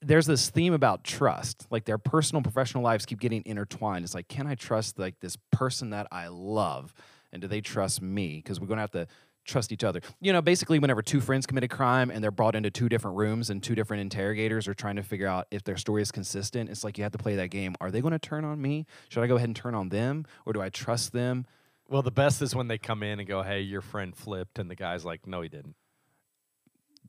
[0.00, 1.66] there's this theme about trust.
[1.70, 4.04] Like their personal professional lives keep getting intertwined.
[4.04, 6.94] It's like can i trust like this person that i love
[7.32, 8.36] and do they trust me?
[8.36, 9.06] Because we're going to have to
[9.44, 12.54] trust each other you know basically whenever two friends commit a crime and they're brought
[12.54, 15.76] into two different rooms and two different interrogators are trying to figure out if their
[15.76, 18.18] story is consistent it's like you have to play that game are they going to
[18.20, 21.12] turn on me should i go ahead and turn on them or do i trust
[21.12, 21.44] them
[21.88, 24.70] Well, the best is when they come in and go, "Hey, your friend flipped," and
[24.70, 25.74] the guy's like, "No, he didn't."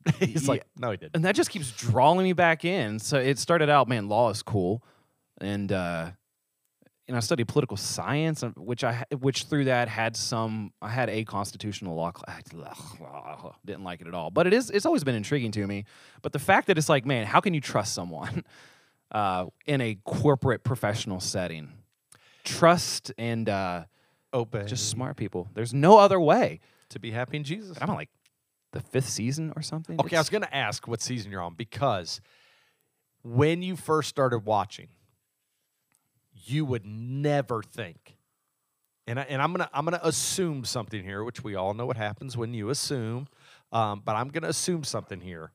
[0.18, 0.50] He's Yeah.
[0.50, 2.98] like, "No, he didn't." and that just keeps drawing me back in.
[2.98, 4.82] So it started out, man, law is cool,
[5.40, 6.10] and uh,
[7.12, 10.72] know, I studied political science, uh, which I which through that had some.
[10.80, 12.42] I had a constitutional law class.
[13.64, 14.70] Didn't like it at all, but it is.
[14.70, 15.84] It's always been intriguing to me.
[16.22, 18.44] But the fact that it's like, man, how can you trust someone
[19.12, 21.72] uh, in a corporate professional setting?
[22.42, 23.84] Trust and uh,
[24.32, 24.64] Obey.
[24.64, 25.48] just smart people.
[25.54, 26.60] There's no other way.
[26.90, 27.76] to be happy in Jesus.
[27.80, 28.10] I'm on like
[28.72, 30.00] the fifth season or something.
[30.00, 32.20] Okay, I was going to ask what season you're on because
[33.22, 34.88] when you first started watching,
[36.44, 38.16] you would never think.
[39.06, 41.96] And I, and I'm gonna I'm gonna assume something here, which we all know what
[41.96, 43.28] happens when you assume,
[43.70, 45.52] um, but I'm gonna assume something here.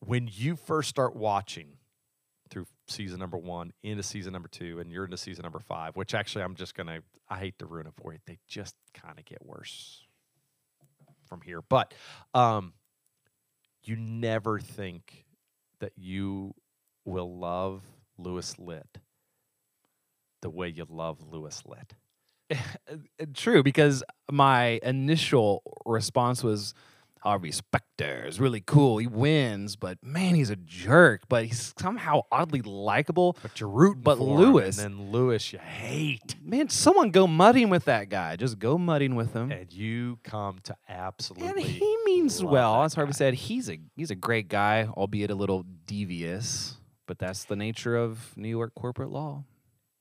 [0.00, 1.78] When you first start watching
[2.50, 6.14] through season number one into season number two, and you're into season number five, which
[6.14, 8.18] actually I'm just gonna I hate to ruin it for you.
[8.26, 10.04] They just kind of get worse
[11.26, 11.62] from here.
[11.62, 11.94] But
[12.34, 12.74] um,
[13.82, 15.24] you never think
[15.80, 16.54] that you
[17.06, 17.82] will love
[18.22, 18.98] Louis Litt
[20.42, 21.94] the way you love Louis Litt.
[22.90, 22.96] Uh,
[23.34, 26.74] True, because my initial response was
[27.20, 28.98] Harvey Specter is really cool.
[28.98, 31.22] He wins, but man, he's a jerk.
[31.28, 33.36] But he's somehow oddly likable.
[33.40, 36.34] But you're rooting But for him, Louis- and then Louis you hate.
[36.42, 38.34] Man, someone go mudding with that guy.
[38.34, 39.52] Just go mudding with him.
[39.52, 42.82] And you come to absolutely And he means well.
[42.82, 43.16] As Harvey guy.
[43.16, 46.78] said, he's a he's a great guy, albeit a little devious.
[47.06, 49.44] But that's the nature of New York corporate law.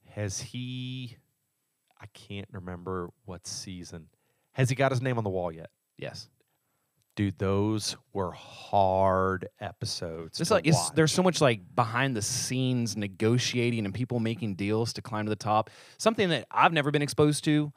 [0.09, 1.17] Has he
[2.01, 4.07] I can't remember what season.
[4.53, 5.69] Has he got his name on the wall yet?
[5.97, 6.29] Yes.
[7.15, 10.41] Dude, those were hard episodes.
[10.41, 14.93] It's like it's, there's so much like behind the scenes negotiating and people making deals
[14.93, 15.69] to climb to the top.
[15.97, 17.71] Something that I've never been exposed to.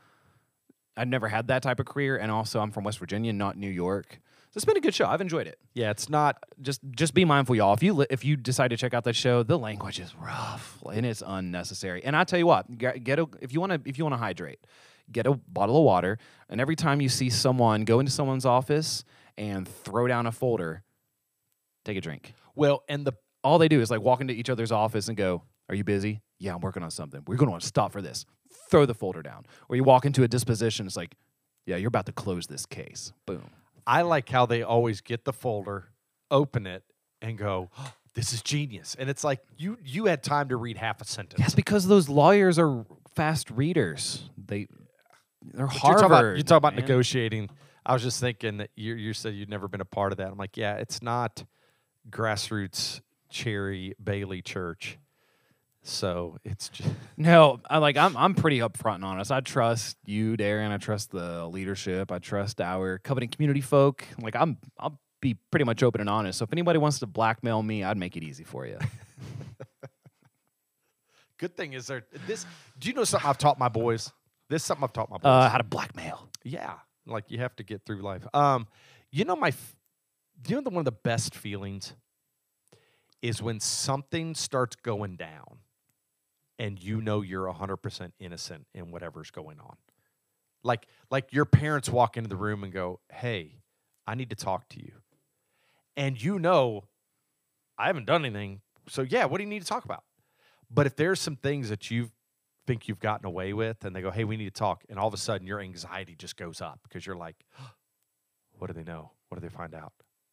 [0.96, 3.68] I've never had that type of career, and also I'm from West Virginia, not New
[3.68, 4.20] York.
[4.54, 5.06] So it's been a good show.
[5.06, 5.58] I've enjoyed it.
[5.74, 7.74] yeah, it's not Just just be mindful, y'all.
[7.74, 10.80] If you li- if you decide to check out that show, the language is rough
[10.92, 12.04] and it's unnecessary.
[12.04, 14.12] And I tell you what, get, get a if you want to if you want
[14.12, 14.60] to hydrate,
[15.10, 19.04] get a bottle of water, and every time you see someone go into someone's office
[19.36, 20.84] and throw down a folder,
[21.84, 23.12] take a drink well, and the
[23.42, 26.22] all they do is like walk into each other's office and go, Are you busy?
[26.38, 27.22] Yeah, I'm working on something.
[27.26, 28.24] We're going to stop for this.
[28.70, 29.46] Throw the folder down.
[29.68, 31.16] Or you walk into a disposition, it's like,
[31.66, 33.12] Yeah, you're about to close this case.
[33.26, 33.50] Boom.
[33.87, 35.88] I like how they always get the folder,
[36.31, 36.85] open it,
[37.20, 37.70] and go,
[38.14, 41.40] "This is genius." And it's like you you had time to read half a sentence.
[41.40, 44.29] That's because those lawyers are fast readers.
[44.37, 44.66] They,
[45.42, 45.83] they're But Harvard.
[45.83, 47.51] You're talking about, you talk about negotiating.
[47.87, 50.29] I was just thinking that you you said you'd never been a part of that.
[50.29, 51.44] I'm like, yeah, it's not
[52.11, 54.99] grassroots Cherry Bailey Church.
[55.87, 59.31] So it's just No, I like I'm I'm pretty upfront and honest.
[59.31, 60.70] I trust you, Darren.
[60.70, 62.11] I trust the leadership.
[62.11, 64.05] I trust our covenant community folk.
[64.20, 66.38] Like I'm I'll be pretty much open and honest.
[66.38, 68.79] So if anybody wants to blackmail me, I'd make it easy for you.
[71.38, 72.47] good thing is there this
[72.79, 74.11] do you know something I've taught my boys?
[74.49, 75.27] This is something I've taught my boys.
[75.27, 76.29] Uh, how to blackmail.
[76.44, 76.75] Yeah,
[77.07, 78.27] like you have to get through life.
[78.35, 78.66] Um,
[79.11, 79.77] you know my, f-
[80.49, 81.94] you know the one of the best feelings
[83.23, 85.59] is when something starts going down,
[86.58, 89.76] and you know you're hundred percent innocent in whatever's going on.
[90.62, 93.60] Like like your parents walk into the room and go, "Hey,
[94.06, 94.92] I need to talk to you,"
[95.96, 96.84] and you know,
[97.78, 98.60] I haven't done anything.
[98.88, 100.04] So yeah, what do you need to talk about?
[100.70, 102.10] But if there's some things that you
[102.66, 104.84] think you've gotten away with and they go, hey, we need to talk.
[104.88, 107.36] And all of a sudden your anxiety just goes up because you're like,
[108.58, 109.10] what do they know?
[109.28, 109.92] What do they find out?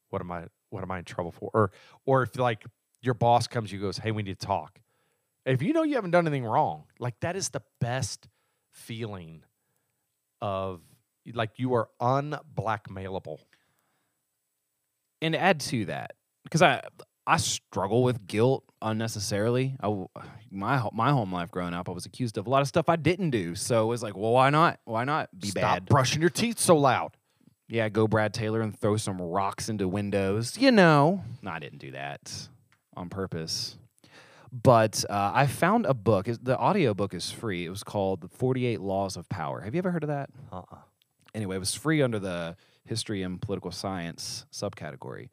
[0.10, 1.50] What am I what am I in trouble for?
[1.54, 1.72] Or
[2.06, 2.66] or if like
[3.02, 4.80] your boss comes, you goes, hey, we need to talk.
[5.46, 8.28] If you know you haven't done anything wrong, like that is the best
[8.72, 9.44] feeling
[10.42, 10.82] of
[11.34, 13.40] like you are unblackmailable.
[15.22, 16.82] and to add to that because I
[17.28, 19.76] I struggle with guilt unnecessarily.
[19.82, 20.06] I
[20.52, 22.96] my my home life growing up, I was accused of a lot of stuff I
[22.96, 23.56] didn't do.
[23.56, 24.80] So it was like, well, why not?
[24.86, 25.86] Why not be Stop bad?
[25.86, 27.16] brushing your teeth so loud.
[27.68, 30.58] Yeah, go Brad Taylor and throw some rocks into windows.
[30.58, 32.50] You know, no, I didn't do that
[32.98, 33.78] on purpose.
[34.52, 36.28] But uh, I found a book.
[36.28, 37.66] The audio book is free.
[37.66, 40.30] It was called "The Forty Eight Laws of Power." Have you ever heard of that?
[40.52, 40.78] Uh-uh.
[41.34, 45.30] anyway, it was free under the history and political science subcategory.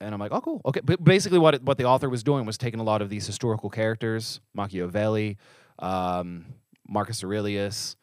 [0.00, 0.60] And I'm like, oh, cool.
[0.66, 0.80] Okay.
[0.84, 3.26] But basically, what, it, what the author was doing was taking a lot of these
[3.26, 5.38] historical characters, Machiavelli,
[5.78, 6.46] um,
[6.86, 7.96] Marcus Aurelius,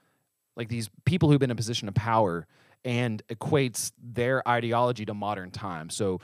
[0.55, 2.47] like these people who've been in a position of power,
[2.83, 5.95] and equates their ideology to modern times.
[5.95, 6.19] So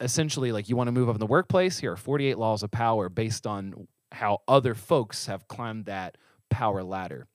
[0.00, 1.78] essentially, like, you want to move up in the workplace?
[1.78, 6.16] Here are 48 laws of power based on how other folks have climbed that
[6.50, 7.26] power ladder.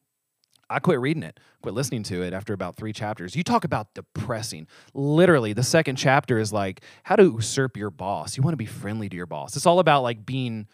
[0.70, 3.36] I quit reading it, quit listening to it after about three chapters.
[3.36, 4.68] You talk about depressing.
[4.94, 8.38] Literally, the second chapter is like how to usurp your boss.
[8.38, 9.56] You want to be friendly to your boss.
[9.56, 10.68] It's all about like being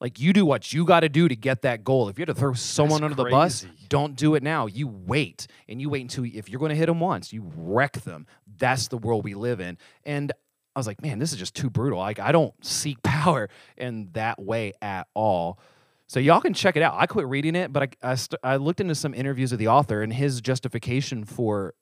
[0.00, 2.08] like you do what you got to do to get that goal.
[2.08, 4.66] If you had to throw someone under the bus, don't do it now.
[4.66, 7.94] You wait and you wait until if you're going to hit them once, you wreck
[8.02, 8.26] them.
[8.58, 9.78] That's the world we live in.
[10.04, 10.32] And
[10.76, 11.98] I was like, man, this is just too brutal.
[11.98, 15.58] Like I don't seek power in that way at all.
[16.06, 16.94] So y'all can check it out.
[16.96, 19.68] I quit reading it, but I I, st- I looked into some interviews of the
[19.68, 21.74] author, and his justification for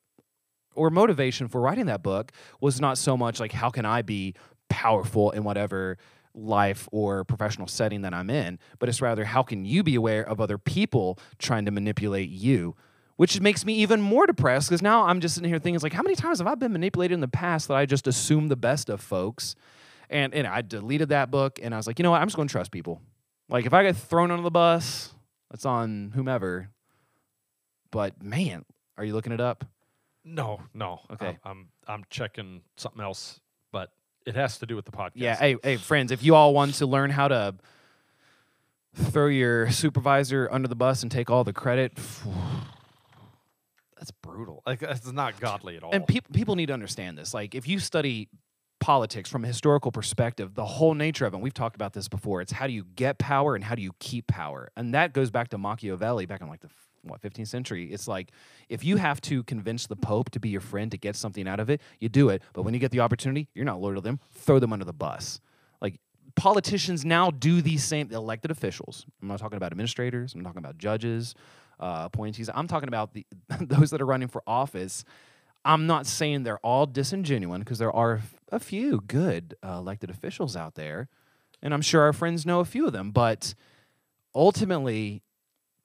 [0.74, 4.34] or motivation for writing that book was not so much like how can I be
[4.68, 5.98] powerful in whatever
[6.34, 10.22] life or professional setting that I'm in, but it's rather how can you be aware
[10.22, 12.74] of other people trying to manipulate you.
[13.16, 15.92] Which makes me even more depressed because now I'm just sitting here thinking, it's like,
[15.92, 18.56] how many times have I been manipulated in the past that I just assume the
[18.56, 19.54] best of folks?
[20.10, 22.20] And, and I deleted that book and I was like, you know what?
[22.20, 23.00] I'm just going to trust people.
[23.48, 25.12] Like if I get thrown under the bus,
[25.50, 26.70] that's on whomever.
[27.92, 28.64] But man,
[28.98, 29.64] are you looking it up?
[30.24, 31.00] No, no.
[31.12, 31.38] Okay.
[31.44, 33.40] I'm, I'm I'm checking something else,
[33.72, 33.90] but
[34.26, 35.12] it has to do with the podcast.
[35.16, 37.54] Yeah, hey, hey, friends, if you all want to learn how to
[38.94, 41.98] throw your supervisor under the bus and take all the credit,
[44.24, 44.62] brutal.
[44.66, 45.92] Like that's not godly at all.
[45.92, 47.34] and people people need to understand this.
[47.34, 48.28] Like, if you study
[48.80, 52.08] politics from a historical perspective, the whole nature of it, and we've talked about this
[52.08, 55.12] before, it's how do you get power and how do you keep power, and that
[55.12, 56.70] goes back to Machiavelli back in like the
[57.06, 57.92] what 15th century.
[57.92, 58.32] It's like
[58.68, 61.60] if you have to convince the Pope to be your friend to get something out
[61.60, 62.42] of it, you do it.
[62.52, 64.20] But when you get the opportunity, you're not loyal to them.
[64.32, 65.40] Throw them under the bus.
[65.80, 65.98] Like
[66.34, 69.06] politicians now do these same elected officials.
[69.20, 70.34] I'm not talking about administrators.
[70.34, 71.34] I'm talking about judges,
[71.80, 72.50] uh, appointees.
[72.54, 73.26] I'm talking about the
[73.60, 75.04] those that are running for office.
[75.64, 78.20] I'm not saying they're all disingenuous because there are
[78.52, 81.08] a few good uh, elected officials out there,
[81.62, 83.10] and I'm sure our friends know a few of them.
[83.10, 83.54] But
[84.34, 85.22] ultimately,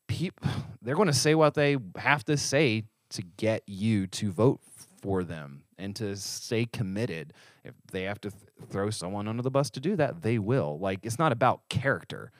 [0.07, 0.41] peop-
[0.81, 4.59] they're going to say what they have to say to get you to vote
[5.01, 7.33] for them and to stay committed.
[7.63, 10.77] If they have to th- throw someone under the bus to do that, they will.
[10.77, 12.31] Like it's not about character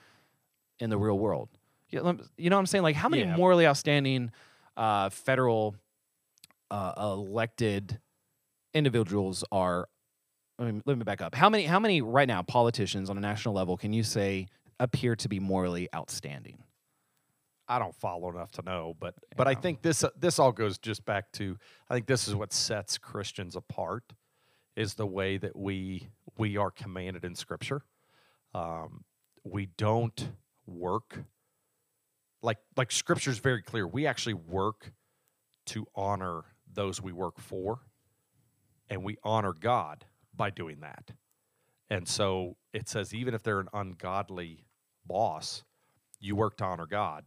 [0.78, 1.48] in the real world.
[1.90, 2.82] You know, you know what I'm saying?
[2.82, 3.36] Like how many Yeah.
[3.36, 4.30] morally outstanding
[4.76, 5.76] uh, federal
[6.70, 8.00] uh, elected
[8.74, 9.88] individuals are?
[10.58, 11.34] Let me, let me back up.
[11.34, 11.64] How many?
[11.64, 14.48] How many right now politicians on a national level can you say
[14.78, 16.62] appear to be morally outstanding?
[17.66, 20.76] I don't follow enough to know, but but I think this uh, this all goes
[20.76, 21.56] just back to
[21.88, 24.12] I think this is what sets Christians apart
[24.76, 27.82] is the way that we we are commanded in Scripture.
[28.54, 29.04] Um,
[29.44, 30.32] we don't
[30.66, 31.24] work
[32.42, 33.86] like like Scripture is very clear.
[33.86, 34.92] We actually work
[35.66, 37.80] to honor those we work for,
[38.88, 41.12] and we honor God by doing that.
[41.90, 44.64] And so it says even if they're an ungodly
[45.06, 45.64] boss,
[46.20, 47.24] you work to honor God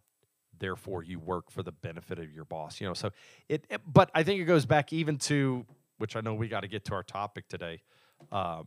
[0.60, 3.10] therefore you work for the benefit of your boss you know so
[3.50, 5.66] it, it- but i think it goes back even to
[5.98, 7.82] which i know we got to get to our topic today
[8.32, 8.62] uh,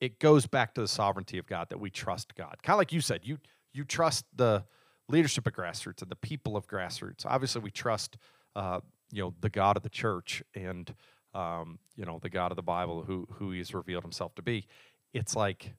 [0.00, 2.92] it goes back to the sovereignty of god that we trust god kind of like
[2.92, 3.38] you said you
[3.72, 4.64] you trust the
[5.08, 8.16] leadership of grassroots and the people of grassroots obviously we trust
[8.54, 8.80] uh,
[9.12, 10.94] you know the god of the church and
[11.34, 14.66] um, you know the god of the bible who who he's revealed himself to be
[15.12, 15.74] it's like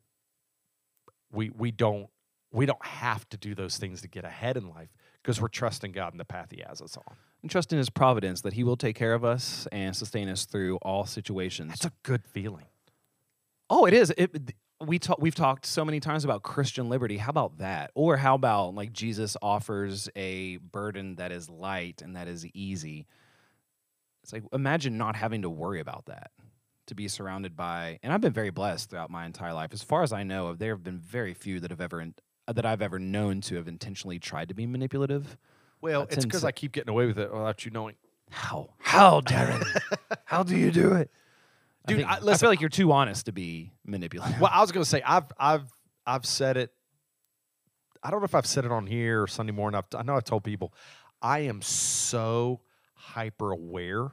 [1.32, 2.10] we we don't
[2.52, 4.90] we don't have to do those things to get ahead in life
[5.22, 7.16] because we're trusting God in the path He has us on.
[7.42, 10.46] And trust in His providence that He will take care of us and sustain us
[10.46, 11.70] through all situations.
[11.70, 12.66] That's a good feeling.
[13.70, 14.14] Oh, it is.
[14.18, 14.54] It,
[14.86, 17.18] we talk, we've talked so many times about Christian liberty.
[17.18, 17.92] How about that?
[17.96, 23.08] Or how about like Jesus offers a burden that is light and that is easy?
[24.24, 26.32] It's like imagine not having to worry about that.
[26.88, 29.72] To be surrounded by, and I've been very blessed throughout my entire life.
[29.74, 32.14] As far as I know, there have been very few that have ever in,
[32.48, 35.36] that I've ever known to have intentionally tried to be manipulative.
[35.82, 37.96] Well, I it's because to- I keep getting away with it without you knowing.
[38.30, 38.70] How?
[38.80, 39.66] How, Darren?
[40.24, 41.12] how do you do it,
[41.88, 44.40] Dude, I, I- think- I listen, feel like you're too honest to be manipulative.
[44.40, 45.70] Well, I was going to say I've I've
[46.06, 46.72] I've said it.
[48.04, 49.78] I don't know if I've said it on here or Sunday morning.
[49.78, 50.74] I've, I know I've told people
[51.22, 52.62] I am so
[52.94, 54.12] hyper aware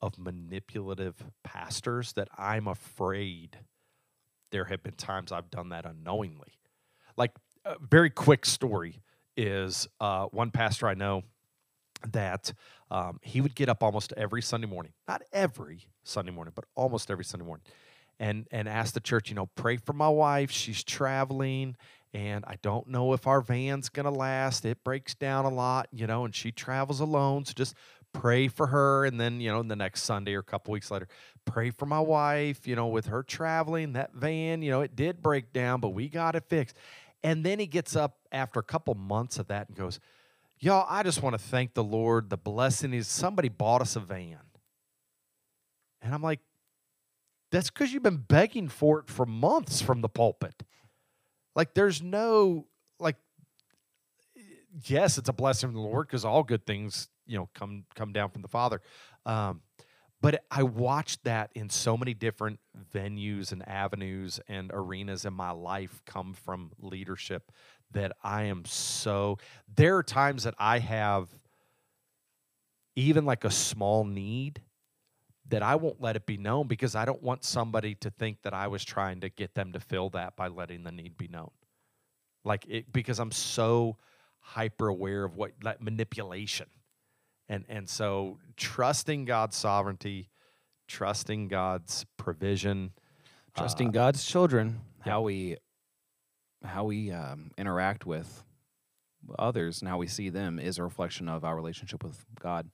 [0.00, 3.58] of manipulative pastors that I'm afraid
[4.50, 6.52] there have been times I've done that unknowingly.
[7.16, 7.32] Like
[7.64, 9.00] a very quick story
[9.36, 11.22] is uh, one pastor I know
[12.12, 12.52] that
[12.90, 17.10] um, he would get up almost every Sunday morning, not every Sunday morning, but almost
[17.10, 17.64] every Sunday morning,
[18.18, 20.50] and and ask the church, you know, pray for my wife.
[20.50, 21.76] She's traveling,
[22.14, 24.64] and I don't know if our van's gonna last.
[24.64, 27.44] It breaks down a lot, you know, and she travels alone.
[27.44, 27.74] So just
[28.12, 31.08] pray for her, and then you know, the next Sunday or a couple weeks later,
[31.44, 32.66] pray for my wife.
[32.66, 36.08] You know, with her traveling, that van, you know, it did break down, but we
[36.08, 36.76] got it fixed.
[37.22, 39.98] And then he gets up after a couple months of that and goes,
[40.60, 42.30] Y'all, I just want to thank the Lord.
[42.30, 44.38] The blessing is somebody bought us a van.
[46.02, 46.40] And I'm like,
[47.50, 50.62] that's because you've been begging for it for months from the pulpit.
[51.54, 52.66] Like, there's no,
[52.98, 53.16] like,
[54.84, 58.12] yes, it's a blessing from the Lord because all good things, you know, come come
[58.12, 58.80] down from the Father.
[59.24, 59.62] Um,
[60.20, 62.58] but I watched that in so many different
[62.92, 67.52] venues and avenues and arenas in my life come from leadership
[67.92, 69.38] that I am so.
[69.74, 71.28] There are times that I have
[72.96, 74.62] even like a small need
[75.48, 78.52] that I won't let it be known because I don't want somebody to think that
[78.52, 81.50] I was trying to get them to fill that by letting the need be known.
[82.44, 83.96] Like it because I'm so
[84.40, 86.66] hyper aware of what like manipulation.
[87.48, 90.28] And and so trusting God's sovereignty,
[90.86, 92.92] trusting God's provision,
[93.56, 95.56] trusting uh, God's children, how we
[96.64, 98.42] how we um, interact with
[99.38, 102.68] others and how we see them is a reflection of our relationship with God.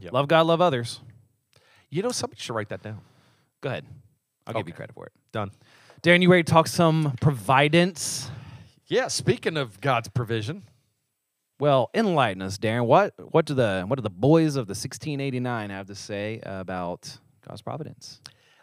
[0.00, 0.12] Yep.
[0.12, 1.00] Love God, love others.
[1.90, 3.00] You know, somebody should write that down.
[3.60, 3.84] Go ahead.
[4.46, 5.12] I'll give you credit for it.
[5.30, 5.50] Done.
[6.02, 8.30] Darren, you ready to talk some providence?
[8.86, 10.64] Yeah, speaking of God's provision,
[11.60, 12.86] Well, enlighten us, Darren.
[12.86, 17.18] What what do the what do the boys of the 1689 have to say about
[17.46, 18.20] God's providence?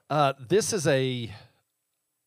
[0.09, 1.31] uh, this is a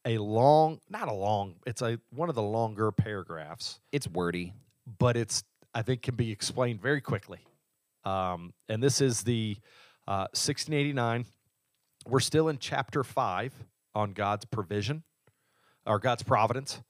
[0.05, 4.55] a long, not a long, it's a one of the longer paragraphs, It's wordy.
[4.99, 5.45] but it's
[5.75, 7.41] I think can be explained very quickly.
[8.05, 9.57] Um, and this is the
[10.09, 11.25] uh, 1689.
[12.07, 13.55] We're still in chapter five
[13.95, 15.05] on God's provision
[15.87, 16.83] or God's providence,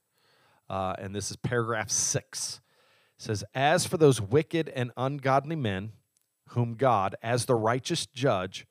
[0.69, 2.61] uh, and this is paragraph six.
[3.19, 5.91] It says, "As for those wicked and ungodly men,
[6.49, 8.65] whom God, as the righteous judge,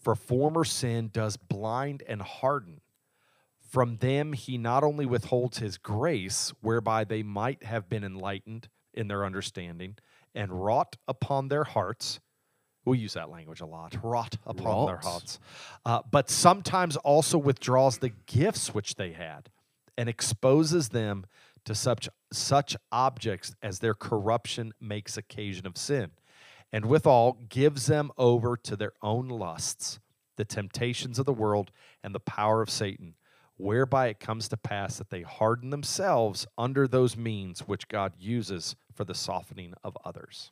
[0.00, 2.80] For former sin does blind and harden.
[3.74, 9.08] From them he not only withholds his grace, whereby they might have been enlightened in
[9.08, 9.96] their understanding,
[10.32, 12.20] and wrought upon their hearts.
[12.84, 13.96] We use that language a lot.
[14.00, 15.40] Wrought upon their hearts.
[15.84, 19.50] Uh, but sometimes also withdraws the gifts which they had
[19.98, 21.26] and exposes them
[21.64, 26.12] to such such objects as their corruption makes occasion of sin
[26.72, 29.98] and withal gives them over to their own lusts
[30.36, 31.70] the temptations of the world
[32.02, 33.14] and the power of satan
[33.56, 38.76] whereby it comes to pass that they harden themselves under those means which god uses
[38.92, 40.50] for the softening of others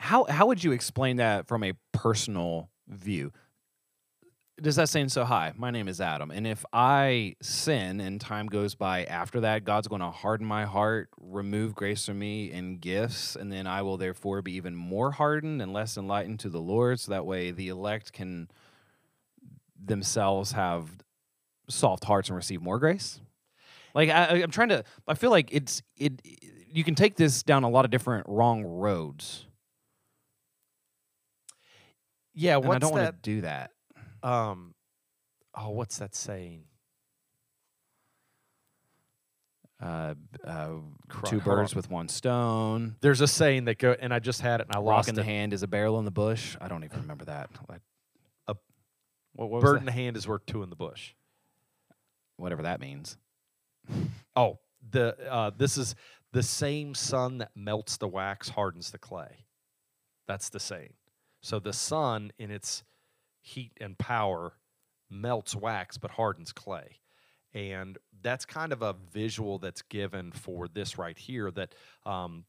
[0.00, 3.32] How how would you explain that from a personal view?
[4.58, 8.46] Does that saying so hi, my name is Adam, and if I sin and time
[8.46, 12.80] goes by after that, God's going to harden my heart, remove grace from me and
[12.80, 16.60] gifts, and then I will therefore be even more hardened and less enlightened to the
[16.60, 18.50] Lord, so that way the elect can
[19.84, 20.88] themselves have
[21.68, 23.20] soft hearts and receive more grace.
[23.94, 26.20] Like I, I- I'm trying to, I feel like it's it.
[26.72, 29.46] You can take this down a lot of different wrong roads.
[32.34, 33.72] yeah and I don't want to do that.
[34.22, 34.74] um
[35.56, 36.64] oh what's that saying
[39.82, 40.14] Uh,
[40.46, 40.74] uh,
[41.24, 42.96] two birds with one stone.
[43.00, 45.14] there's a saying that go and i just had it and i Rock lost in
[45.14, 46.54] the it hand is a barrel in the bush.
[46.60, 47.48] I don't even remember that.
[47.68, 47.89] Like, A
[49.40, 51.14] what, what was bird in the hand is worth two in the bush
[52.36, 53.16] Whatever that means.
[54.36, 54.60] Oh,
[54.92, 55.96] the uh, this is
[56.32, 59.44] the same sun that melts the wax hardens the clay.
[60.28, 60.92] That's the saying.
[61.42, 62.84] So the sun, in its
[63.42, 64.52] heat and power,
[65.10, 67.00] melts wax but hardens clay,
[67.52, 71.50] and that's kind of a visual that's given for this right here.
[71.50, 71.74] That
[72.06, 72.44] um,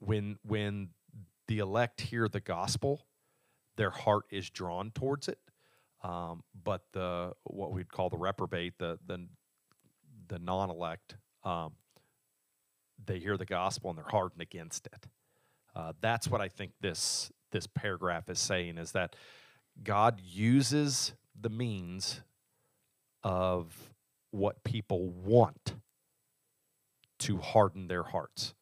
[0.00, 0.90] when when
[1.48, 3.06] the elect hear the gospel,
[3.76, 5.38] their heart is drawn towards it.
[6.02, 9.26] Um, but the what we'd call the reprobate, the the
[10.28, 11.72] the non-elect, um,
[13.04, 15.06] they hear the gospel and they're hardened against it.
[15.74, 19.16] Uh, that's what I think this this paragraph is saying is that
[19.82, 22.22] God uses the means
[23.22, 23.74] of
[24.30, 25.74] what people want
[27.18, 28.54] to harden their hearts.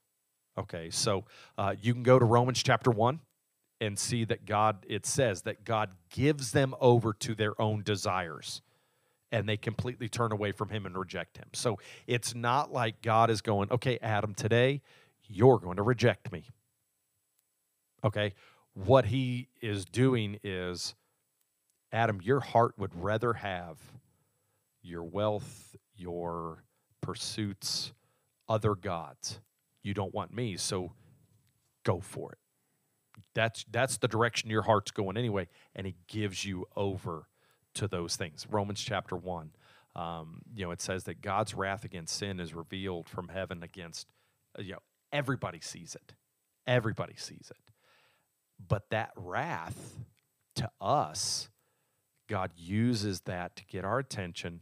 [0.57, 1.24] Okay, so
[1.59, 3.20] uh, you can go to Romans chapter one
[3.80, 4.86] and see that God.
[4.88, 8.62] It says that God gives them over to their own desires
[9.32, 11.48] and they completely turn away from him and reject him.
[11.54, 14.80] So it's not like God is going, okay, Adam, today
[15.26, 16.44] you're going to reject me.
[18.04, 18.34] Okay.
[18.74, 20.94] What he is doing is,
[21.92, 23.78] Adam, your heart would rather have
[24.82, 26.62] your wealth, your
[27.00, 27.92] pursuits,
[28.48, 29.40] other gods.
[29.82, 30.92] You don't want me, so
[31.84, 32.38] go for it.
[33.34, 37.28] That's that's the direction your heart's going anyway, and he gives you over
[37.74, 38.46] to those things.
[38.50, 39.50] Romans chapter 1.
[39.96, 44.08] Um, you know, it says that God's wrath against sin is revealed from heaven against,
[44.58, 46.14] you know, everybody sees it.
[46.66, 47.72] Everybody sees it.
[48.66, 49.98] But that wrath
[50.56, 51.48] to us,
[52.28, 54.60] God uses that to get our attention,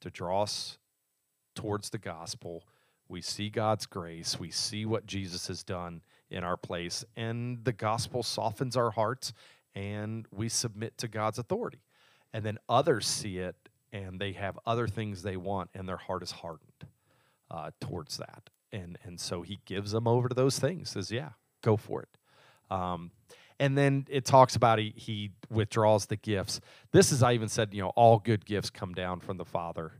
[0.00, 0.78] to draw us
[1.54, 2.64] towards the gospel.
[3.08, 4.38] We see God's grace.
[4.38, 9.32] We see what Jesus has done in our place, and the gospel softens our hearts,
[9.74, 11.82] and we submit to God's authority.
[12.32, 13.56] And then others see it
[13.92, 16.86] and they have other things they want and their heart is hardened
[17.50, 18.50] uh, towards that.
[18.72, 21.30] And and so he gives them over to those things says yeah
[21.62, 22.08] go for it.
[22.70, 23.10] Um,
[23.58, 26.60] and then it talks about he, he withdraws the gifts.
[26.92, 29.92] This is i even said you know all good gifts come down from the father.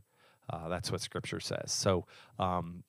[0.49, 1.71] Uh, that's what scripture says.
[1.71, 2.05] So
[2.39, 2.83] um,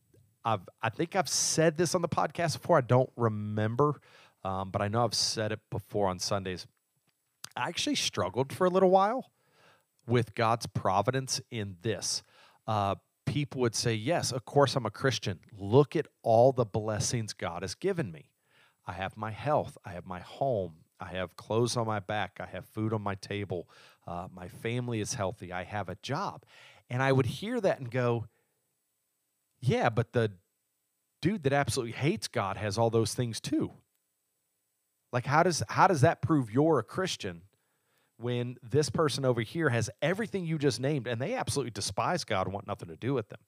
[0.45, 4.01] I've, i think i've said this on the podcast before i don't remember
[4.45, 6.67] um, but i know i've said it before on sundays
[7.59, 9.33] I actually struggled for a little while
[10.07, 12.23] with God's providence in this.
[12.69, 12.95] Uh,
[13.27, 15.41] people would say, Yes, of course I'm a Christian.
[15.59, 18.31] Look at all the blessings God has given me.
[18.87, 22.47] I have my health, I have my home, I have clothes on my back, I
[22.47, 23.69] have food on my table,
[24.07, 26.45] uh, my family is healthy, I have a job.
[26.89, 28.29] And I would hear that and go,
[29.61, 30.33] Yeah, but the
[31.21, 33.73] dude that absolutely hates God has all those things too.
[35.13, 37.43] Like how does how does that prove you're a Christian
[38.19, 42.47] when this person over here has everything you just named and they absolutely despise God
[42.47, 43.41] and want nothing to do with them?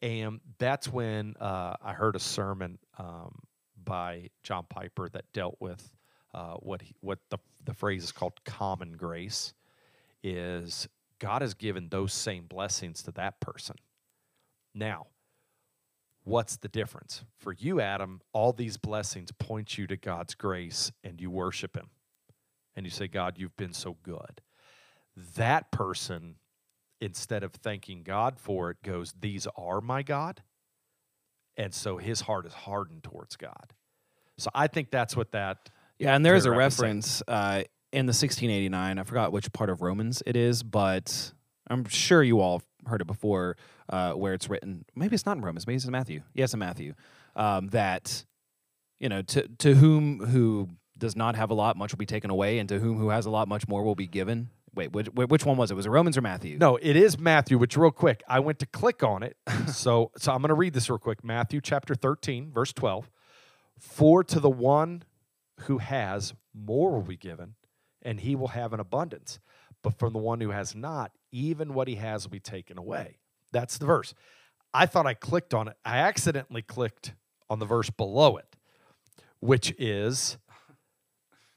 [0.00, 3.40] And that's when uh, I heard a sermon um,
[3.82, 5.90] by John Piper that dealt with
[6.34, 9.54] uh, what he, what the the phrase is called common grace.
[10.22, 10.88] Is
[11.18, 13.76] God has given those same blessings to that person.
[14.74, 15.06] Now,
[16.28, 17.24] what's the difference?
[17.38, 21.88] For you, Adam, all these blessings point you to God's grace and you worship Him
[22.76, 24.42] and you say, God, you've been so good.
[25.36, 26.36] That person,
[27.00, 30.42] instead of thanking God for it, goes, These are my God.
[31.56, 33.72] And so his heart is hardened towards God.
[34.36, 35.70] So I think that's what that.
[35.98, 36.88] Yeah, and there is a paragraph is saying.
[36.88, 38.98] reference uh, in the 1689.
[38.98, 41.32] I forgot which part of Romans it is, but
[41.68, 43.56] I'm sure you all heard it before,
[43.88, 44.84] uh, where it's written.
[44.94, 45.66] Maybe it's not in Romans.
[45.66, 46.22] Maybe it's in Matthew.
[46.34, 46.94] Yes, in Matthew.
[47.36, 48.24] Um, that
[48.98, 52.30] you know, to to whom who does not have a lot, much will be taken
[52.30, 54.50] away, and to whom who has a lot, much more will be given.
[54.74, 55.74] Wait, which, which one was it?
[55.74, 56.58] Was it Romans or Matthew?
[56.58, 59.36] No, it is Matthew, which real quick, I went to click on it.
[59.68, 61.24] so so I'm going to read this real quick.
[61.24, 63.10] Matthew chapter 13, verse 12.
[63.78, 65.04] For to the one
[65.62, 67.54] who has more will be given,
[68.02, 69.38] and he will have an abundance.
[69.82, 73.18] But from the one who has not, even what he has will be taken away.
[73.52, 74.14] That's the verse.
[74.74, 75.76] I thought I clicked on it.
[75.84, 77.14] I accidentally clicked
[77.48, 78.56] on the verse below it,
[79.40, 80.38] which is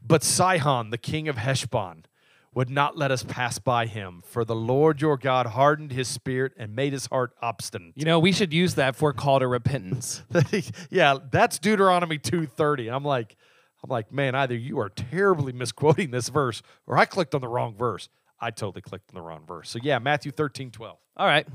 [0.01, 2.05] But Sihon, the king of Heshbon,
[2.53, 6.51] would not let us pass by him, for the Lord your God hardened his spirit
[6.57, 7.93] and made his heart obstinate.
[7.95, 10.23] You know, we should use that for call to repentance.
[10.89, 12.93] yeah, that's Deuteronomy 2:30.
[12.93, 13.37] I'm like,
[13.83, 17.47] I'm like, man, either you are terribly misquoting this verse, or I clicked on the
[17.47, 18.09] wrong verse.
[18.41, 19.69] I totally clicked on the wrong verse.
[19.69, 20.97] So yeah, Matthew 13, 12.
[21.17, 21.47] All right.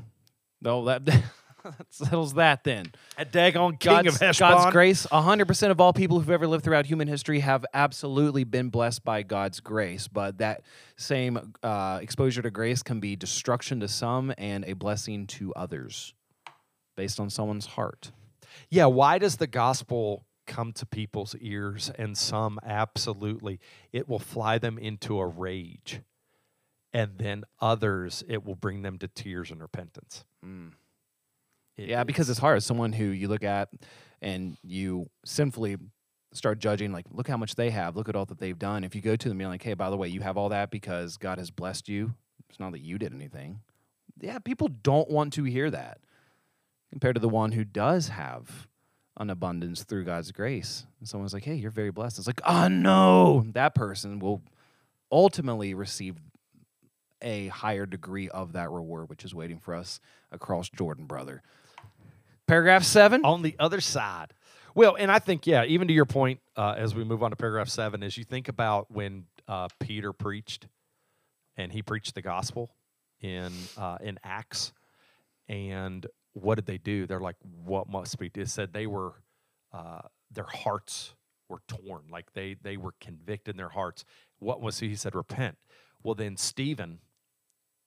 [0.62, 1.04] No, that,
[1.64, 2.92] that settles that then.
[3.18, 4.50] A daggone king God's, of Heshbon.
[4.50, 5.06] God's grace.
[5.06, 9.22] 100% of all people who've ever lived throughout human history have absolutely been blessed by
[9.22, 10.06] God's grace.
[10.06, 10.62] But that
[10.96, 16.14] same uh, exposure to grace can be destruction to some and a blessing to others
[16.96, 18.12] based on someone's heart.
[18.70, 23.58] Yeah, why does the gospel come to people's ears and some absolutely
[23.92, 26.00] it will fly them into a rage
[26.96, 30.24] and then others it will bring them to tears and repentance.
[30.42, 30.72] Mm.
[31.76, 32.56] It- yeah, because it's hard.
[32.56, 33.68] As Someone who you look at
[34.22, 35.76] and you sinfully
[36.32, 38.82] start judging, like, look how much they have, look at all that they've done.
[38.82, 40.70] If you go to them, you're like, hey, by the way, you have all that
[40.70, 42.14] because God has blessed you.
[42.48, 43.60] It's not that you did anything.
[44.18, 45.98] Yeah, people don't want to hear that
[46.90, 48.68] compared to the one who does have
[49.18, 50.86] an abundance through God's grace.
[50.98, 52.16] And someone's like, hey, you're very blessed.
[52.18, 54.40] It's like, oh no, that person will
[55.12, 56.16] ultimately receive
[57.26, 60.00] a higher degree of that reward, which is waiting for us
[60.30, 61.42] across Jordan, brother.
[62.46, 63.24] Paragraph seven.
[63.24, 64.32] on the other side.
[64.76, 67.36] Well, and I think, yeah, even to your point, uh, as we move on to
[67.36, 70.68] paragraph seven, as you think about when uh, Peter preached
[71.56, 72.70] and he preached the gospel
[73.20, 74.72] in uh, in Acts,
[75.48, 77.06] and what did they do?
[77.06, 78.30] They're like, what must be?
[78.34, 79.14] It said they were,
[79.72, 81.14] uh, their hearts
[81.48, 84.04] were torn, like they they were convicted in their hearts.
[84.38, 84.88] What was he?
[84.88, 85.56] He said, repent.
[86.02, 87.00] Well, then Stephen,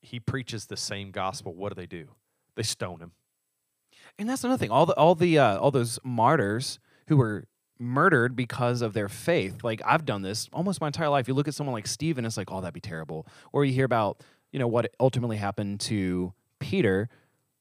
[0.02, 1.54] he preaches the same gospel.
[1.54, 2.10] What do they do?
[2.56, 3.12] They stone him.
[4.18, 4.72] And that's another thing.
[4.72, 7.46] All the all the uh, all those martyrs who were
[7.80, 9.64] murdered because of their faith.
[9.64, 11.28] Like I've done this almost my entire life.
[11.28, 13.26] You look at someone like Stephen, it's like, oh, that'd be terrible.
[13.54, 14.22] Or you hear about,
[14.52, 17.10] you know, what ultimately happened to Peter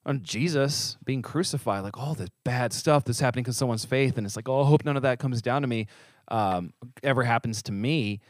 [0.05, 4.27] on Jesus being crucified, like all this bad stuff that's happening because someone's faith, and
[4.27, 5.87] it's like, oh, I hope none of that comes down to me,
[6.29, 6.73] um,
[7.03, 8.21] ever happens to me.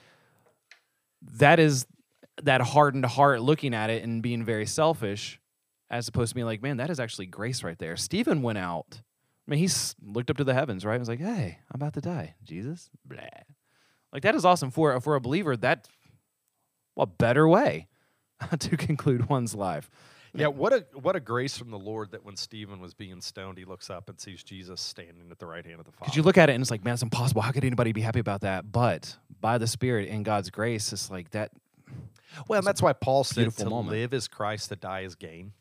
[1.22, 1.86] That is
[2.42, 5.40] that hardened heart looking at it and being very selfish,
[5.90, 7.96] as opposed to being like, man, that is actually grace right there.
[7.96, 9.00] Stephen went out.
[9.46, 10.94] I mean, he's looked up to the heavens, right?
[10.94, 12.34] He was like, hey, I'm about to die.
[12.44, 13.20] Jesus, blah.
[14.12, 15.56] Like that is awesome for for a believer.
[15.56, 15.88] That
[16.94, 17.88] what better way
[18.58, 19.90] to conclude one's life?
[20.34, 23.58] Yeah, what a what a grace from the Lord that when Stephen was being stoned,
[23.58, 26.04] he looks up and sees Jesus standing at the right hand of the Father.
[26.04, 27.42] Because you look at it and it's like, man, it's impossible.
[27.42, 28.70] How could anybody be happy about that?
[28.70, 31.50] But by the Spirit and God's grace, it's like that.
[32.48, 33.90] Well, that's why Paul said to moment.
[33.90, 35.52] live is Christ, to die is gain.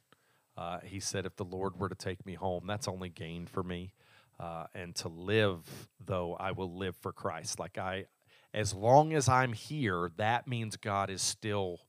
[0.58, 3.64] Uh, he said, if the Lord were to take me home, that's only gain for
[3.64, 3.94] me.
[4.40, 7.60] Uh, and to live, though, I will live for Christ.
[7.60, 8.06] Like I,
[8.54, 11.80] as long as I'm here, that means God is still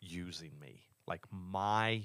[0.00, 0.82] using me.
[1.06, 2.04] Like my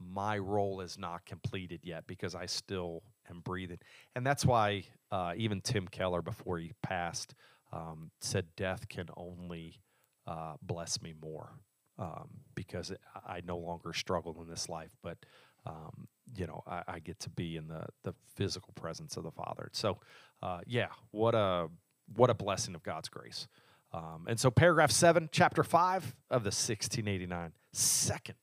[0.00, 3.78] my role is not completed yet because I still am breathing.
[4.14, 7.34] And that's why uh, even Tim Keller, before he passed,
[7.72, 9.80] um, said death can only
[10.28, 11.50] uh, bless me more
[11.98, 12.92] um, because
[13.26, 15.18] I no longer struggle in this life, but
[15.66, 16.06] um,
[16.36, 19.70] you know I, I get to be in the the physical presence of the Father.
[19.72, 19.98] So
[20.42, 21.68] uh, yeah, what a
[22.14, 23.48] what a blessing of God's grace.
[23.92, 28.36] Um, and so paragraph seven, chapter five of the 1689, second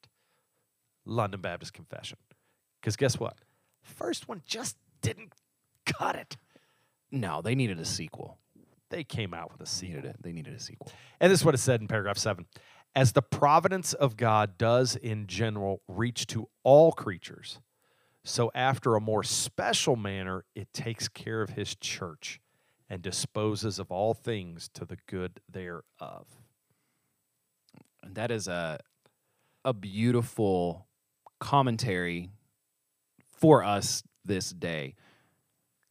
[1.06, 2.18] London Baptist Confession.
[2.82, 3.38] Because guess what?
[3.84, 5.34] First one just didn't
[5.86, 6.36] cut it.
[7.12, 8.40] No, they needed a sequel.
[8.90, 9.96] They came out with a They sequel.
[9.96, 10.16] needed.
[10.22, 10.92] They needed a sequel.
[11.20, 12.46] And this is what it said in paragraph seven.
[12.96, 17.60] As the providence of God does in general reach to all creatures,
[18.24, 22.40] so after a more special manner, it takes care of his church
[22.90, 26.26] and disposes of all things to the good thereof.
[28.02, 28.80] And that is a
[29.66, 30.86] a beautiful
[31.40, 32.30] commentary
[33.32, 34.94] for us this day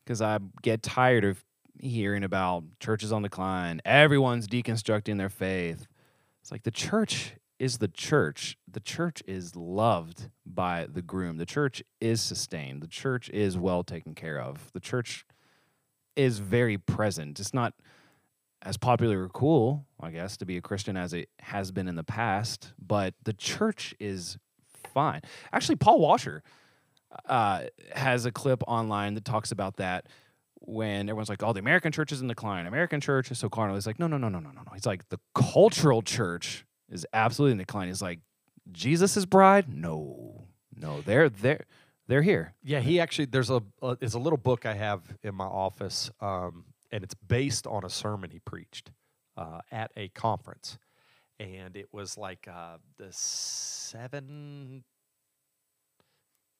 [0.04, 1.44] because I get tired of
[1.80, 3.80] hearing about churches on decline.
[3.84, 5.86] Everyone's deconstructing their faith.
[6.40, 8.58] It's like the church is the church.
[8.70, 11.38] The church is loved by the groom.
[11.38, 12.82] The church is sustained.
[12.82, 14.70] The church is well taken care of.
[14.72, 15.24] The church
[16.16, 17.40] is very present.
[17.40, 17.74] It's not
[18.62, 21.96] as popular or cool, I guess, to be a Christian as it has been in
[21.96, 24.38] the past, but the church is
[24.92, 25.20] fine.
[25.52, 26.42] Actually, Paul Washer
[27.28, 27.64] uh,
[27.94, 30.06] has a clip online that talks about that
[30.66, 32.66] when everyone's like, "Oh, the American church is in decline.
[32.66, 34.86] American church is so carnal." He's like, "No, no, no, no, no, no, no." He's
[34.86, 38.20] like, "The cultural church is absolutely in decline." He's like,
[38.72, 39.68] "Jesus' bride?
[39.68, 41.64] No, no, they're they're
[42.06, 45.46] they're here." Yeah, he actually there's a uh, a little book I have in my
[45.46, 48.90] office, um, and it's based on a sermon he preached
[49.36, 50.78] uh, at a conference,
[51.38, 54.84] and it was like uh, the seven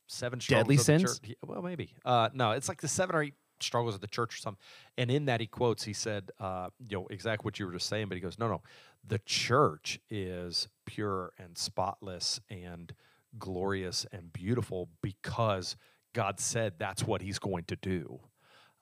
[0.07, 1.21] seven Deadly sins?
[1.45, 1.91] Well, maybe.
[2.05, 3.35] Uh, no, it's like the seven or eight
[3.65, 4.63] struggles of the church or something.
[4.97, 5.85] And in that, he quotes.
[5.85, 8.09] He said, uh, you know, exactly what you were just saying.
[8.09, 8.63] But he goes, no, no,
[9.07, 12.93] the church is pure and spotless and
[13.39, 15.77] glorious and beautiful because
[16.13, 18.21] God said that's what He's going to do.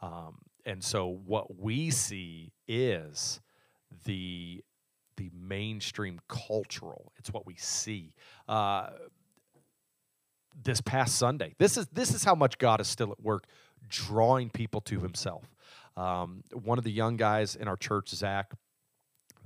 [0.01, 3.41] Um, and so, what we see is
[4.05, 4.63] the
[5.17, 7.13] the mainstream cultural.
[7.19, 8.15] It's what we see.
[8.49, 8.91] Uh,
[10.63, 11.55] this past Sunday.
[11.59, 13.47] This is this is how much God is still at work,
[13.89, 15.45] drawing people to Himself.
[15.97, 18.53] Um, one of the young guys in our church, Zach,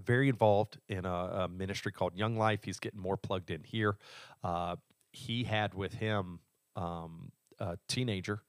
[0.05, 2.65] very involved in a, a ministry called Young Life.
[2.65, 3.97] He's getting more plugged in here.
[4.45, 4.77] Uh,
[5.13, 6.41] he had with him
[6.77, 8.43] um, a teenager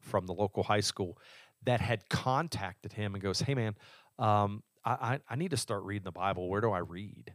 [0.00, 1.18] from the local high school
[1.64, 3.74] that had contacted him and goes, "Hey, man,
[4.18, 6.48] um, I, I I need to start reading the Bible.
[6.48, 7.34] Where do I read?"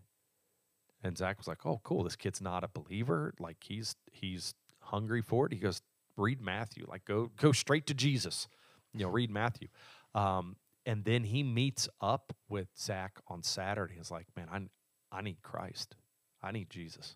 [1.04, 2.04] And Zach was like, "Oh, cool.
[2.04, 3.34] This kid's not a believer.
[3.40, 5.82] Like he's he's hungry for it." He goes,
[6.18, 6.86] "Read Matthew.
[6.88, 8.48] Like go go straight to Jesus.
[8.94, 9.68] You know, read Matthew."
[10.16, 13.96] Um, and then he meets up with Zach on Saturday.
[13.98, 15.96] He's like, "Man, I I need Christ.
[16.42, 17.16] I need Jesus."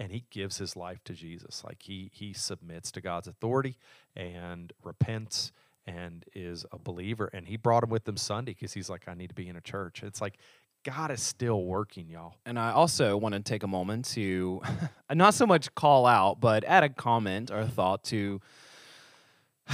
[0.00, 1.64] And he gives his life to Jesus.
[1.64, 3.78] Like he he submits to God's authority
[4.14, 5.52] and repents
[5.86, 7.30] and is a believer.
[7.32, 9.56] And he brought him with him Sunday because he's like, "I need to be in
[9.56, 10.38] a church." It's like
[10.84, 12.34] God is still working, y'all.
[12.46, 14.62] And I also want to take a moment to
[15.12, 18.40] not so much call out, but add a comment or a thought to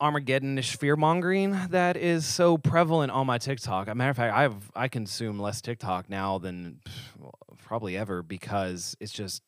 [0.00, 3.86] Armageddonish fear mongering that is so prevalent on my TikTok.
[3.86, 6.80] As a matter of fact, I've I consume less TikTok now than
[7.64, 9.42] probably ever because it's just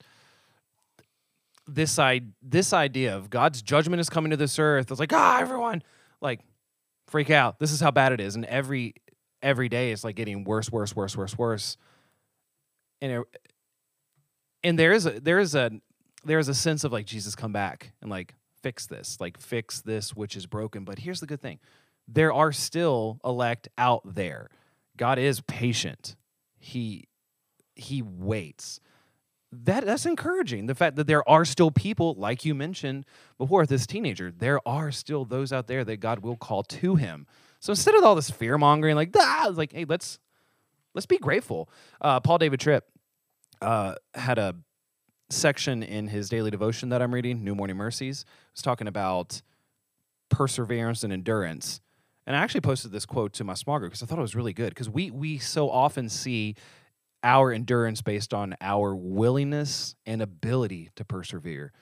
[1.66, 4.90] this I this idea of God's judgment is coming to this earth.
[4.90, 5.82] It's like ah everyone
[6.20, 6.40] like
[7.08, 7.58] freak out.
[7.58, 8.94] This is how bad it is, and every
[9.44, 11.76] every day it's like getting worse, worse, worse, worse, worse.
[13.00, 13.22] And it,
[14.64, 15.70] and there is a there is a
[16.24, 19.82] there is a sense of like Jesus come back and like fix this, like fix
[19.82, 20.84] this which is broken.
[20.84, 21.60] But here's the good thing:
[22.08, 24.50] there are still elect out there.
[24.96, 26.16] God is patient.
[26.58, 27.04] He
[27.76, 28.80] he waits.
[29.52, 30.66] That that's encouraging.
[30.66, 33.04] The fact that there are still people, like you mentioned
[33.38, 37.26] before, this teenager, there are still those out there that God will call to Him.
[37.64, 40.18] So instead of all this fear mongering, like ah, like hey, let's
[40.94, 41.70] let's be grateful.
[41.98, 42.84] Uh, Paul David Tripp
[43.62, 44.54] uh, had a
[45.30, 48.26] section in his daily devotion that I'm reading, New Morning Mercies.
[48.52, 49.40] was talking about
[50.28, 51.80] perseverance and endurance.
[52.26, 54.36] And I actually posted this quote to my small group because I thought it was
[54.36, 54.68] really good.
[54.68, 56.56] Because we we so often see
[57.22, 61.72] our endurance based on our willingness and ability to persevere.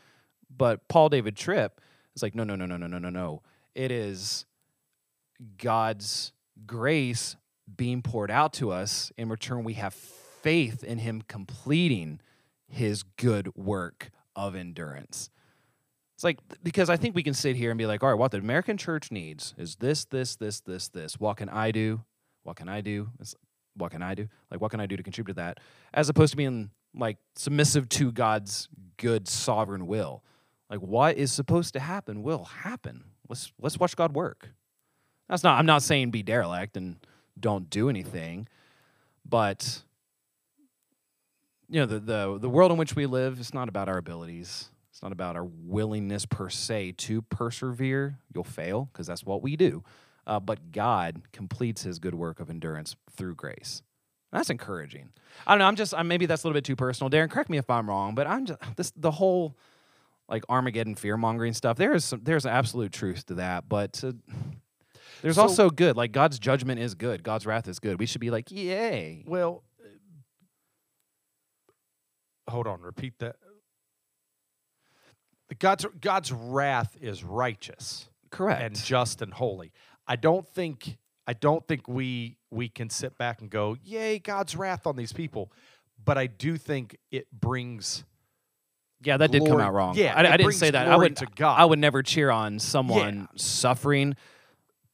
[0.48, 1.80] But Paul David Tripp
[2.14, 3.42] is like, no, no, no, no, no, no, no.
[3.74, 4.46] It is
[5.58, 6.32] God's
[6.66, 7.36] grace
[7.76, 9.12] being poured out to us.
[9.16, 12.20] In return, we have faith in Him completing
[12.68, 15.30] His good work of endurance.
[16.14, 18.30] It's like, because I think we can sit here and be like, all right, what
[18.30, 21.18] the American church needs is this, this, this, this, this.
[21.18, 22.02] What can I do?
[22.44, 23.10] What can I do?
[23.74, 24.28] What can I do?
[24.50, 25.58] Like, what can I do to contribute to that?
[25.92, 28.68] As opposed to being like submissive to God's
[28.98, 30.22] good sovereign will.
[30.70, 33.04] Like, what is supposed to happen will happen.
[33.28, 34.50] Let's let's watch God work.
[35.32, 35.58] That's not.
[35.58, 36.96] I'm not saying be derelict and
[37.40, 38.48] don't do anything,
[39.24, 39.80] but
[41.70, 43.40] you know the the the world in which we live.
[43.40, 44.68] It's not about our abilities.
[44.90, 48.18] It's not about our willingness per se to persevere.
[48.34, 49.82] You'll fail because that's what we do.
[50.26, 53.80] Uh, but God completes His good work of endurance through grace.
[54.32, 55.08] That's encouraging.
[55.46, 55.64] I don't know.
[55.64, 55.94] I'm just.
[55.94, 57.08] I, maybe that's a little bit too personal.
[57.08, 59.56] Darren, correct me if I'm wrong, but I'm just this the whole
[60.28, 61.78] like Armageddon fear mongering stuff.
[61.78, 62.20] There is some.
[62.22, 64.04] There's absolute truth to that, but.
[64.04, 64.12] Uh,
[65.22, 65.96] there's So- also good.
[65.96, 67.22] Like God's judgment is good.
[67.22, 67.98] God's wrath is good.
[67.98, 69.24] We should be like, yay.
[69.26, 69.62] Well,
[72.46, 73.36] uh, hold on, repeat that.
[75.58, 78.62] God's God's wrath is righteous Correct.
[78.62, 79.72] and just and holy.
[80.06, 80.96] I don't think
[81.26, 85.12] I don't think we we can sit back and go, "Yay, God's wrath on these
[85.12, 85.52] people."
[86.04, 88.04] But I do think it brings
[89.04, 89.94] yeah, that did come out wrong.
[89.96, 90.88] yeah, I, I didn't say that.
[90.88, 91.16] I would.
[91.18, 91.60] to God.
[91.60, 94.16] I would never cheer on someone suffering.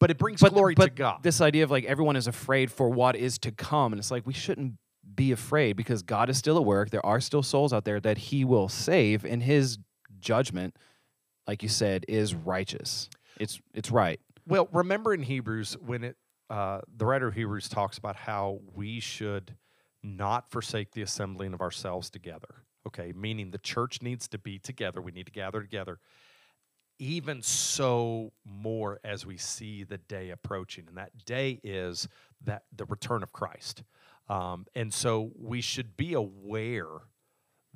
[0.01, 1.23] But it brings But glory but to God.
[1.23, 4.27] this idea of like everyone is afraid for what is to come, and it's like
[4.27, 4.75] we shouldn't
[5.15, 6.91] be afraid because God is still at work.
[6.91, 9.79] There are still souls out there that He will save, and His
[10.21, 10.77] judgment,
[11.47, 13.09] like you said, is righteous.
[13.41, 14.21] It's it's right.
[14.47, 16.17] Well, remember in Hebrews when it
[16.51, 19.57] uh, the writer of Hebrews talks about how we should
[20.03, 22.63] not forsake the assembling of ourselves together.
[22.87, 25.03] Okay, meaning the church needs to be together.
[25.03, 25.99] We need to gather together.
[26.99, 32.09] Even so, more as we see the day approaching, and that day is
[32.45, 33.83] that the return of Christ.
[34.29, 36.89] Um, and so we should be aware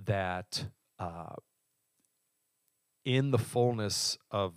[0.04, 0.66] that
[0.98, 1.34] uh,
[3.04, 4.54] in the fullness of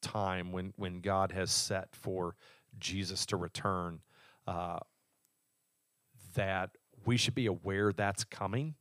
[0.00, 2.36] time when when God has set for
[2.78, 4.00] Jesus to return,
[4.46, 4.78] uh,
[6.34, 6.70] that
[7.04, 8.74] we should be aware that's coming,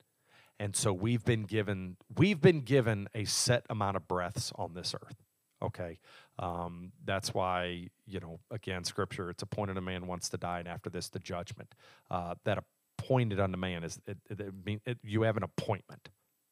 [0.64, 4.96] and so we've been given we've been given a set amount of breaths on this
[4.96, 5.18] earth.
[5.62, 6.00] Okay,
[6.40, 10.68] um, that's why you know again, Scripture it's appointed a man wants to die, and
[10.70, 11.76] after this the judgment.
[12.10, 12.64] Uh, that
[12.98, 16.08] appointed unto man is it, it, it mean it, you have an appointment.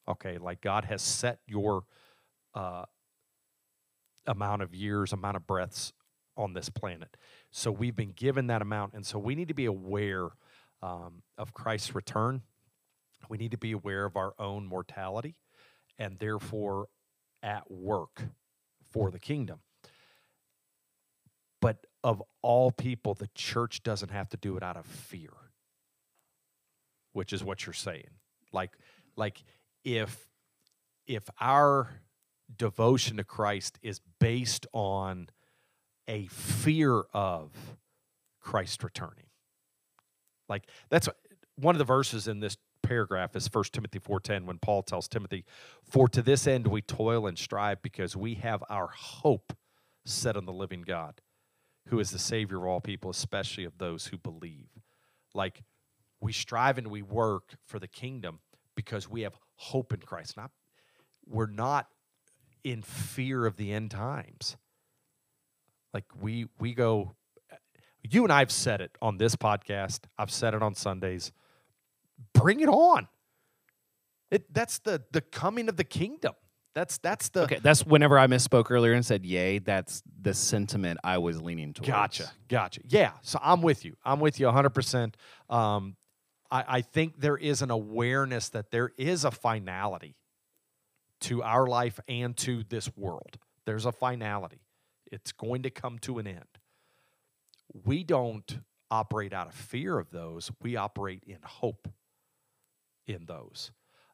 [0.09, 1.83] Okay, like God has set your
[2.53, 2.83] uh,
[4.27, 5.93] amount of years, amount of breaths
[6.35, 7.15] on this planet.
[7.49, 8.93] So we've been given that amount.
[8.93, 10.29] And so we need to be aware
[10.81, 12.41] um, of Christ's return.
[13.29, 15.35] We need to be aware of our own mortality
[15.97, 16.87] and therefore
[17.43, 18.21] at work
[18.91, 19.59] for the kingdom.
[21.61, 25.33] But of all people, the church doesn't have to do it out of fear,
[27.13, 28.09] which is what you're saying.
[28.51, 28.71] Like,
[29.15, 29.43] like
[29.83, 30.27] if
[31.07, 31.89] if our
[32.55, 35.29] devotion to Christ is based on
[36.07, 37.51] a fear of
[38.39, 39.25] Christ returning.
[40.49, 41.07] Like that's
[41.55, 45.45] one of the verses in this paragraph is 1 Timothy 4:10 when Paul tells Timothy,
[45.83, 49.53] "For to this end we toil and strive because we have our hope
[50.05, 51.21] set on the living God,
[51.87, 54.79] who is the savior of all people, especially of those who believe."
[55.33, 55.63] Like
[56.19, 58.41] we strive and we work for the kingdom
[58.75, 60.37] because we have hope in Christ.
[60.37, 60.51] Not
[61.25, 61.89] we're not
[62.63, 64.57] in fear of the end times.
[65.93, 67.15] Like we we go
[68.03, 70.01] you and I've said it on this podcast.
[70.17, 71.31] I've said it on Sundays.
[72.33, 73.07] Bring it on.
[74.29, 76.33] It that's the the coming of the kingdom.
[76.73, 79.59] That's that's the Okay, that's whenever I misspoke earlier and said yay.
[79.59, 81.89] That's the sentiment I was leaning towards.
[81.89, 82.31] Gotcha.
[82.47, 82.81] Gotcha.
[82.87, 83.11] Yeah.
[83.21, 83.97] So I'm with you.
[84.05, 85.15] I'm with you 100%.
[85.49, 85.97] Um,
[86.49, 90.15] I, I think there is an awareness that there is a finality
[91.21, 93.37] to our life and to this world.
[93.65, 94.61] There's a finality.
[95.11, 96.45] It's going to come to an end.
[97.85, 98.59] We don't
[98.89, 101.87] operate out of fear of those, we operate in hope
[103.07, 103.71] in those.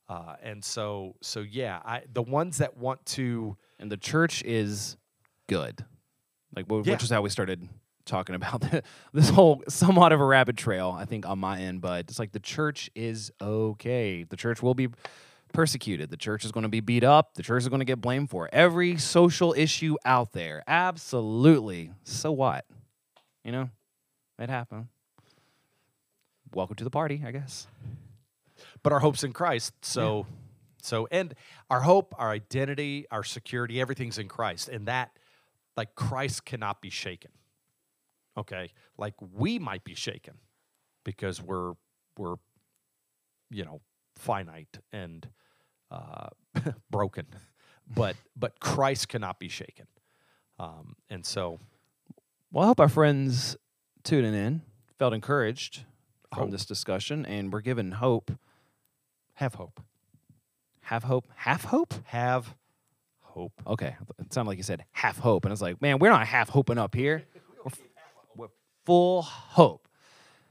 [0.10, 4.96] Uh, and so, so yeah, I, the ones that want to, and the church is
[5.48, 5.84] good.
[6.56, 6.94] Like, Yeah.
[6.94, 7.68] which is how we started
[8.06, 8.64] talking about
[9.14, 11.82] this whole somewhat of a rabbit trail, I think, on my end.
[11.82, 14.24] But it's like the church is okay.
[14.24, 14.88] The church will be
[15.54, 16.10] persecuted.
[16.10, 17.34] The church is going to be beat up.
[17.36, 20.64] The church is going to get blamed for every social issue out there.
[20.68, 21.92] Absolutely.
[22.06, 22.66] So what?
[23.44, 23.70] You know,
[24.40, 24.88] it happened.
[26.54, 27.68] Welcome to the party, I guess.
[28.88, 29.74] But our hope's in Christ.
[29.82, 30.26] So,
[30.82, 31.36] so, and
[31.70, 35.12] our hope, our identity, our security, everything's in Christ, and that,
[35.76, 37.32] like, Christ cannot be shaken.
[38.38, 40.36] Okay, like we might be shaken
[41.04, 41.74] because we're
[42.18, 42.36] we're,
[43.50, 43.82] you know,
[44.16, 45.28] finite and
[45.92, 46.30] uh,
[46.90, 47.26] broken,
[47.94, 49.88] but but Christ cannot be shaken,
[50.60, 51.60] um, and so
[52.54, 53.58] Well, I hope our friends
[54.06, 54.62] tuning in
[54.98, 55.84] felt encouraged
[56.34, 56.52] from Hope.
[56.52, 58.32] this discussion and we're given hope.
[59.38, 59.80] Have hope,
[60.82, 61.28] Have hope?
[61.36, 61.94] Half hope?
[62.06, 62.56] have
[63.22, 63.54] hope.
[63.68, 63.96] Okay.
[64.20, 65.46] It sounded like you said half hope.
[65.46, 67.24] And I was like, man, we're not half hoping up here.
[67.64, 67.72] We're,
[68.36, 68.48] we're
[68.86, 69.88] full hope.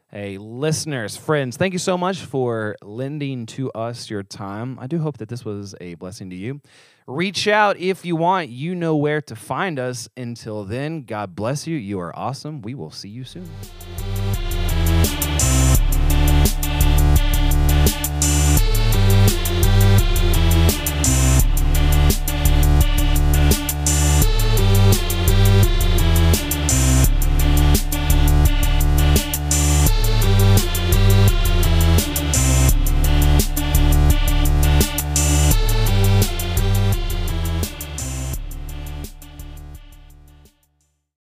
[0.09, 4.79] Hey, listeners, friends, thank you so much for lending to us your time.
[4.79, 6.61] I do hope that this was a blessing to you.
[7.09, 8.49] Reach out if you want.
[8.49, 10.09] You know where to find us.
[10.17, 11.77] Until then, God bless you.
[11.77, 12.63] You are awesome.
[12.63, 13.49] We will see you soon.